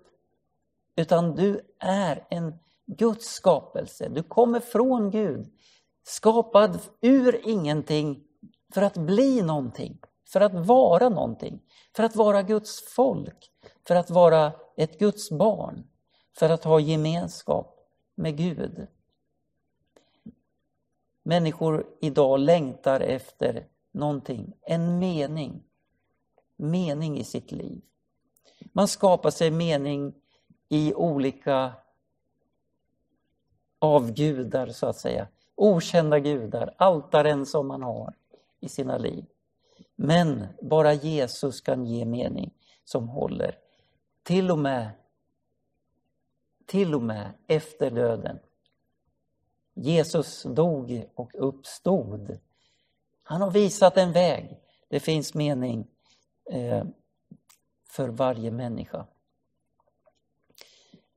Utan 0.96 1.36
du 1.36 1.62
är 1.80 2.26
en 2.30 2.60
Guds 2.86 3.26
skapelse. 3.26 4.10
Du 4.10 4.24
kommer 4.24 4.60
från 4.60 5.12
Gud. 5.12 5.52
Skapad 6.04 6.80
ur 7.02 7.48
ingenting 7.48 8.24
för 8.74 8.82
att 8.82 8.98
bli 8.98 9.42
någonting, 9.42 10.00
för 10.30 10.42
att 10.42 10.54
vara 10.54 11.10
någonting, 11.10 11.62
för 11.96 12.04
att 12.04 12.16
vara 12.16 12.44
Guds 12.44 12.94
folk, 12.94 13.52
för 13.88 13.96
att 13.96 14.10
vara 14.10 14.52
ett 14.78 15.00
Guds 15.00 15.32
barn, 15.32 15.88
för 16.38 16.50
att 16.50 16.64
ha 16.64 16.80
gemenskap 16.80 17.80
med 18.16 18.38
Gud. 18.38 18.88
Människor 21.24 21.88
idag 22.02 22.40
längtar 22.40 23.00
efter 23.00 23.68
någonting, 23.92 24.54
en 24.62 25.00
mening, 25.00 25.64
mening 26.56 27.18
i 27.18 27.24
sitt 27.24 27.52
liv. 27.52 27.82
Man 28.72 28.88
skapar 28.88 29.30
sig 29.30 29.52
mening 29.52 30.14
i 30.70 30.94
olika 30.94 31.74
avgudar 33.80 34.68
så 34.68 34.88
att 34.88 34.98
säga, 34.98 35.28
okända 35.56 36.20
gudar, 36.20 36.74
altaren 36.78 37.46
som 37.46 37.68
man 37.68 37.84
har 37.84 38.14
i 38.60 38.70
sina 38.70 38.98
liv. 38.98 39.26
Men 39.96 40.48
bara 40.62 40.94
Jesus 40.94 41.62
kan 41.62 41.86
ge 41.86 42.06
mening 42.06 42.54
som 42.84 43.10
håller. 43.10 43.58
Till 44.24 44.52
och 44.52 44.60
med, 44.60 44.90
till 46.66 46.96
och 46.96 47.02
med 47.02 47.34
efter 47.48 47.92
döden. 47.92 48.40
Jesus 49.74 50.44
dog 50.44 51.06
och 51.16 51.32
uppstod. 51.34 52.40
Han 53.24 53.42
har 53.42 53.52
visat 53.52 53.98
en 53.98 54.12
väg. 54.12 54.60
Det 54.88 55.00
finns 55.00 55.34
mening 55.34 55.88
eh, 56.52 56.84
för 57.90 58.10
varje 58.10 58.52
människa. 58.52 59.06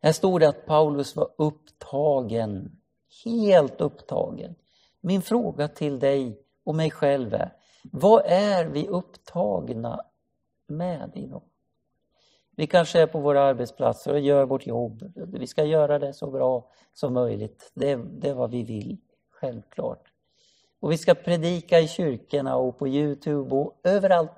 Här 0.03 0.13
stod 0.13 0.41
det 0.41 0.49
att 0.49 0.67
Paulus 0.67 1.17
var 1.17 1.29
upptagen, 1.37 2.81
helt 3.25 3.81
upptagen. 3.81 4.55
Min 5.01 5.23
fråga 5.23 5.69
till 5.69 5.99
dig 5.99 6.41
och 6.65 6.75
mig 6.75 6.91
själv 6.91 7.35
är, 7.35 7.53
vad 7.93 8.23
är 8.27 8.65
vi 8.65 8.89
upptagna 8.89 10.01
med 10.67 11.11
idag? 11.15 11.43
Vi 12.57 12.67
kanske 12.67 13.01
är 13.01 13.07
på 13.07 13.21
våra 13.21 13.43
arbetsplatser 13.43 14.13
och 14.13 14.21
gör 14.21 14.45
vårt 14.45 14.67
jobb. 14.67 15.13
Vi 15.15 15.47
ska 15.47 15.65
göra 15.65 15.99
det 15.99 16.13
så 16.13 16.31
bra 16.31 16.71
som 16.95 17.15
möjligt. 17.15 17.71
Det, 17.75 17.91
är, 17.91 17.97
det 17.97 18.29
är 18.29 18.35
vad 18.35 18.51
vi 18.51 18.63
vill, 18.63 18.97
självklart. 19.31 20.13
Och 20.81 20.93
vi 20.93 20.99
ska 20.99 21.15
predika 21.15 21.81
i 21.81 21.89
kyrkorna 21.89 22.57
och 22.57 22.79
på 22.79 22.89
Youtube 22.89 23.55
och 23.55 23.81
överallt 23.83 24.31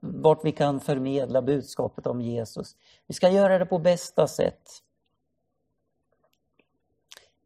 vart 0.00 0.44
vi 0.44 0.52
kan 0.52 0.80
förmedla 0.80 1.42
budskapet 1.42 2.06
om 2.06 2.20
Jesus. 2.20 2.76
Vi 3.06 3.14
ska 3.14 3.28
göra 3.28 3.58
det 3.58 3.66
på 3.66 3.78
bästa 3.78 4.28
sätt. 4.28 4.70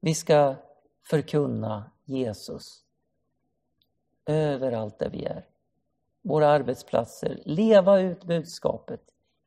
Vi 0.07 0.15
ska 0.15 0.55
förkunna 1.03 1.91
Jesus 2.05 2.85
överallt 4.27 4.99
där 4.99 5.11
vi 5.11 5.25
är. 5.25 5.47
Våra 6.23 6.49
arbetsplatser, 6.49 7.43
leva 7.45 8.01
ut 8.01 8.25
budskapet, 8.25 9.01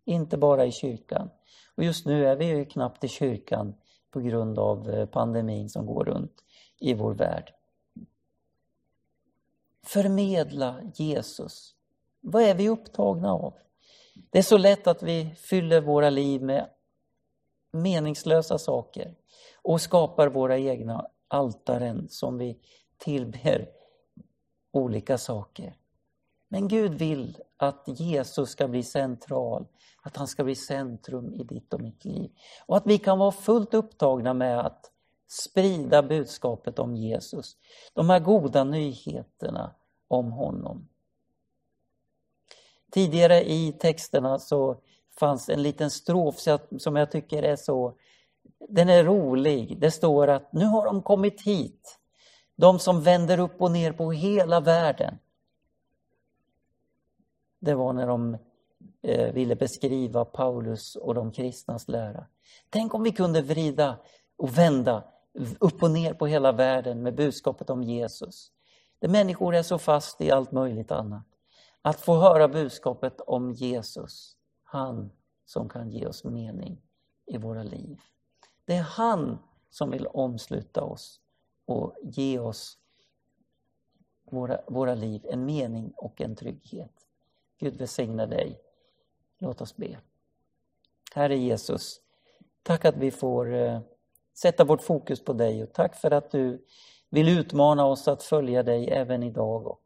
inte 0.06 0.38
bara 0.38 0.65
i 0.65 0.72
kyrkan. 0.72 1.30
Och 1.76 1.84
just 1.84 2.06
nu 2.06 2.28
är 2.28 2.36
vi 2.36 2.45
ju 2.45 2.65
knappt 2.65 3.04
i 3.04 3.08
kyrkan 3.08 3.76
på 4.12 4.19
grund 4.19 4.60
av 4.60 4.89
eh, 4.89 5.06
pandemin 5.06 5.69
som 5.69 5.86
går 5.86 6.06
runt 6.06 6.43
i 6.80 6.93
vår 6.93 7.13
värld. 7.13 7.54
Förmedla 9.86 10.82
Jesus. 10.95 11.76
Vad 12.22 12.43
är 12.43 12.56
vi 12.56 12.69
upptagna 12.69 13.34
av? 13.34 13.54
Det 14.30 14.38
är 14.38 14.43
så 14.43 14.58
lätt 14.58 14.88
att 14.88 15.04
vi 15.04 15.36
fyller 15.36 15.82
våra 15.82 16.10
liv 16.10 16.41
med 16.41 16.69
meningslösa 17.72 18.58
saker 18.58 19.15
och 19.62 19.82
skapar 19.82 20.28
våra 20.28 20.58
egna 20.58 21.08
altaren 21.28 22.10
som 22.10 22.38
vi 22.38 22.58
tillber 22.98 23.69
olika 24.72 25.17
saker. 25.17 25.76
Men 26.48 26.67
Gud 26.67 26.93
vill 26.93 27.38
att 27.58 27.84
Jesus 27.88 28.50
ska 28.50 28.67
bli 28.67 28.84
central, 28.84 29.67
att 30.02 30.17
han 30.17 30.28
ska 30.28 30.43
bli 30.43 30.56
centrum 30.56 31.34
i 31.34 31.43
ditt 31.43 31.74
och 31.74 31.82
mitt 31.82 32.06
liv. 32.06 32.32
Och 32.65 32.78
att 32.78 32.88
vi 32.88 32.98
kan 32.98 33.19
vara 33.19 33.32
fullt 33.32 33.74
upptagna 33.74 34.34
med 34.34 34.60
att 34.60 34.91
sprida 35.28 36.04
budskapet 36.04 36.80
om 36.80 36.95
Jesus. 36.95 37.58
De 37.93 38.10
här 38.10 38.19
goda 38.19 38.63
nyheterna 38.63 39.76
om 40.08 40.32
honom. 40.32 40.88
Tidigare 42.91 43.50
i 43.50 43.74
texterna 43.80 44.39
så 44.39 44.82
fanns 45.19 45.50
en 45.50 45.63
liten 45.63 45.89
strof 45.89 46.36
som 46.80 46.95
jag 46.95 47.12
tycker 47.12 47.43
är 47.43 47.56
så, 47.56 47.98
den 48.69 48.89
är 48.89 49.04
rolig. 49.04 49.80
Det 49.80 49.91
står 49.91 50.28
att 50.28 50.54
nu 50.54 50.65
har 50.65 50.86
de 50.86 51.02
kommit 51.02 51.41
hit, 51.41 51.99
de 52.56 52.80
som 52.80 53.02
vänder 53.02 53.39
upp 53.39 53.62
och 53.62 53.71
ner 53.71 53.91
på 53.91 54.12
hela 54.12 54.60
världen. 54.60 55.17
Det 57.60 57.73
var 57.73 57.93
när 57.93 58.08
de 58.08 58.38
eh, 59.02 59.34
ville 59.34 59.56
beskriva 59.56 60.25
Paulus 60.25 60.95
och 60.95 61.15
de 61.15 61.32
kristnas 61.32 61.88
lära. 61.88 62.25
Tänk 62.69 62.93
om 62.93 63.04
vi 63.04 63.12
kunde 63.12 63.41
vrida 63.41 63.99
och 64.38 64.58
vända 64.58 65.04
upp 65.60 65.84
och 65.84 65.91
ner 65.91 66.13
på 66.13 66.28
hela 66.28 66.52
världen 66.52 67.04
med 67.04 67.15
budskapet 67.15 67.69
om 67.69 67.84
Jesus. 67.84 68.52
Där 68.99 69.10
människor 69.10 69.56
är 69.56 69.63
så 69.63 69.78
fast 69.78 70.21
i 70.21 70.32
allt 70.32 70.52
möjligt 70.52 70.91
annat. 70.91 71.25
Att 71.82 72.02
få 72.02 72.15
höra 72.15 72.47
budskapet 72.47 73.21
om 73.21 73.52
Jesus, 73.52 74.36
han 74.63 75.12
som 75.45 75.69
kan 75.69 75.89
ge 75.89 76.06
oss 76.06 76.23
mening 76.23 76.82
i 77.25 77.38
våra 77.38 77.63
liv. 77.63 77.99
Det 78.69 78.75
är 78.75 78.82
han 78.82 79.39
som 79.69 79.91
vill 79.91 80.08
omsluta 80.08 80.84
oss 80.84 81.21
och 81.65 81.95
ge 82.01 82.39
oss 82.39 82.77
våra, 84.32 84.60
våra 84.67 84.95
liv 84.95 85.25
en 85.29 85.45
mening 85.45 85.93
och 85.95 86.21
en 86.21 86.36
trygghet. 86.36 86.91
Gud 87.60 87.77
välsigne 87.77 88.25
dig. 88.25 88.60
Låt 89.39 89.62
oss 89.62 89.75
be. 89.75 89.97
Herre 91.15 91.38
Jesus, 91.38 92.01
tack 92.63 92.86
att 92.86 92.97
vi 92.97 93.12
får 93.12 93.53
eh, 93.53 93.79
sätta 94.34 94.63
vårt 94.63 94.82
fokus 94.82 95.23
på 95.23 95.34
dig 95.34 95.63
och 95.63 95.73
tack 95.73 95.95
för 95.95 96.12
att 96.12 96.32
du 96.32 96.65
vill 97.10 97.39
utmana 97.39 97.86
oss 97.86 98.08
att 98.08 98.23
följa 98.23 98.63
dig 98.63 98.89
även 98.89 99.23
idag 99.23 99.67
och 99.67 99.84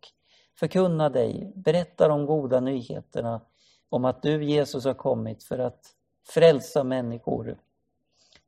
förkunna 0.60 1.10
dig, 1.10 1.52
berätta 1.56 2.08
de 2.08 2.26
goda 2.26 2.60
nyheterna 2.60 3.42
om 3.90 4.06
att 4.06 4.22
du 4.22 4.44
Jesus 4.44 4.86
har 4.86 4.94
kommit 4.94 5.44
för 5.44 5.60
att 5.60 5.96
frälsa 6.24 6.84
människor 6.84 7.58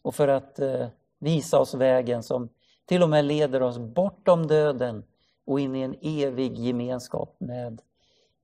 och 0.06 0.15
för 0.15 0.28
att 0.28 0.60
eh, 0.60 0.88
visa 1.20 1.60
oss 1.60 1.74
vägen 1.74 2.24
som 2.24 2.50
till 2.86 3.04
och 3.04 3.10
med 3.10 3.26
leder 3.26 3.62
oss 3.62 3.78
bortom 3.78 4.48
döden 4.48 5.04
och 5.46 5.60
in 5.60 5.76
i 5.76 5.82
en 5.82 5.96
evig 6.02 6.58
gemenskap 6.58 7.36
med 7.39 7.82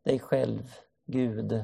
dig 0.06 0.20
själv, 0.20 0.76
Gud, 1.06 1.64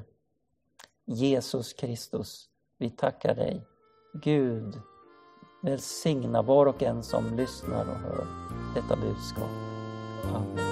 Jesus 1.06 1.74
Kristus. 1.74 2.50
Vi 2.78 2.90
tackar 2.90 3.36
dig. 3.36 3.66
Gud, 4.14 4.82
välsigna 5.64 6.42
var 6.42 6.66
och 6.66 6.84
en 6.84 7.04
som 7.04 7.38
lyssnar 7.38 7.82
och 7.82 7.98
hör 7.98 8.28
detta 8.76 8.96
budskap. 8.96 9.50
Amen. 10.24 10.67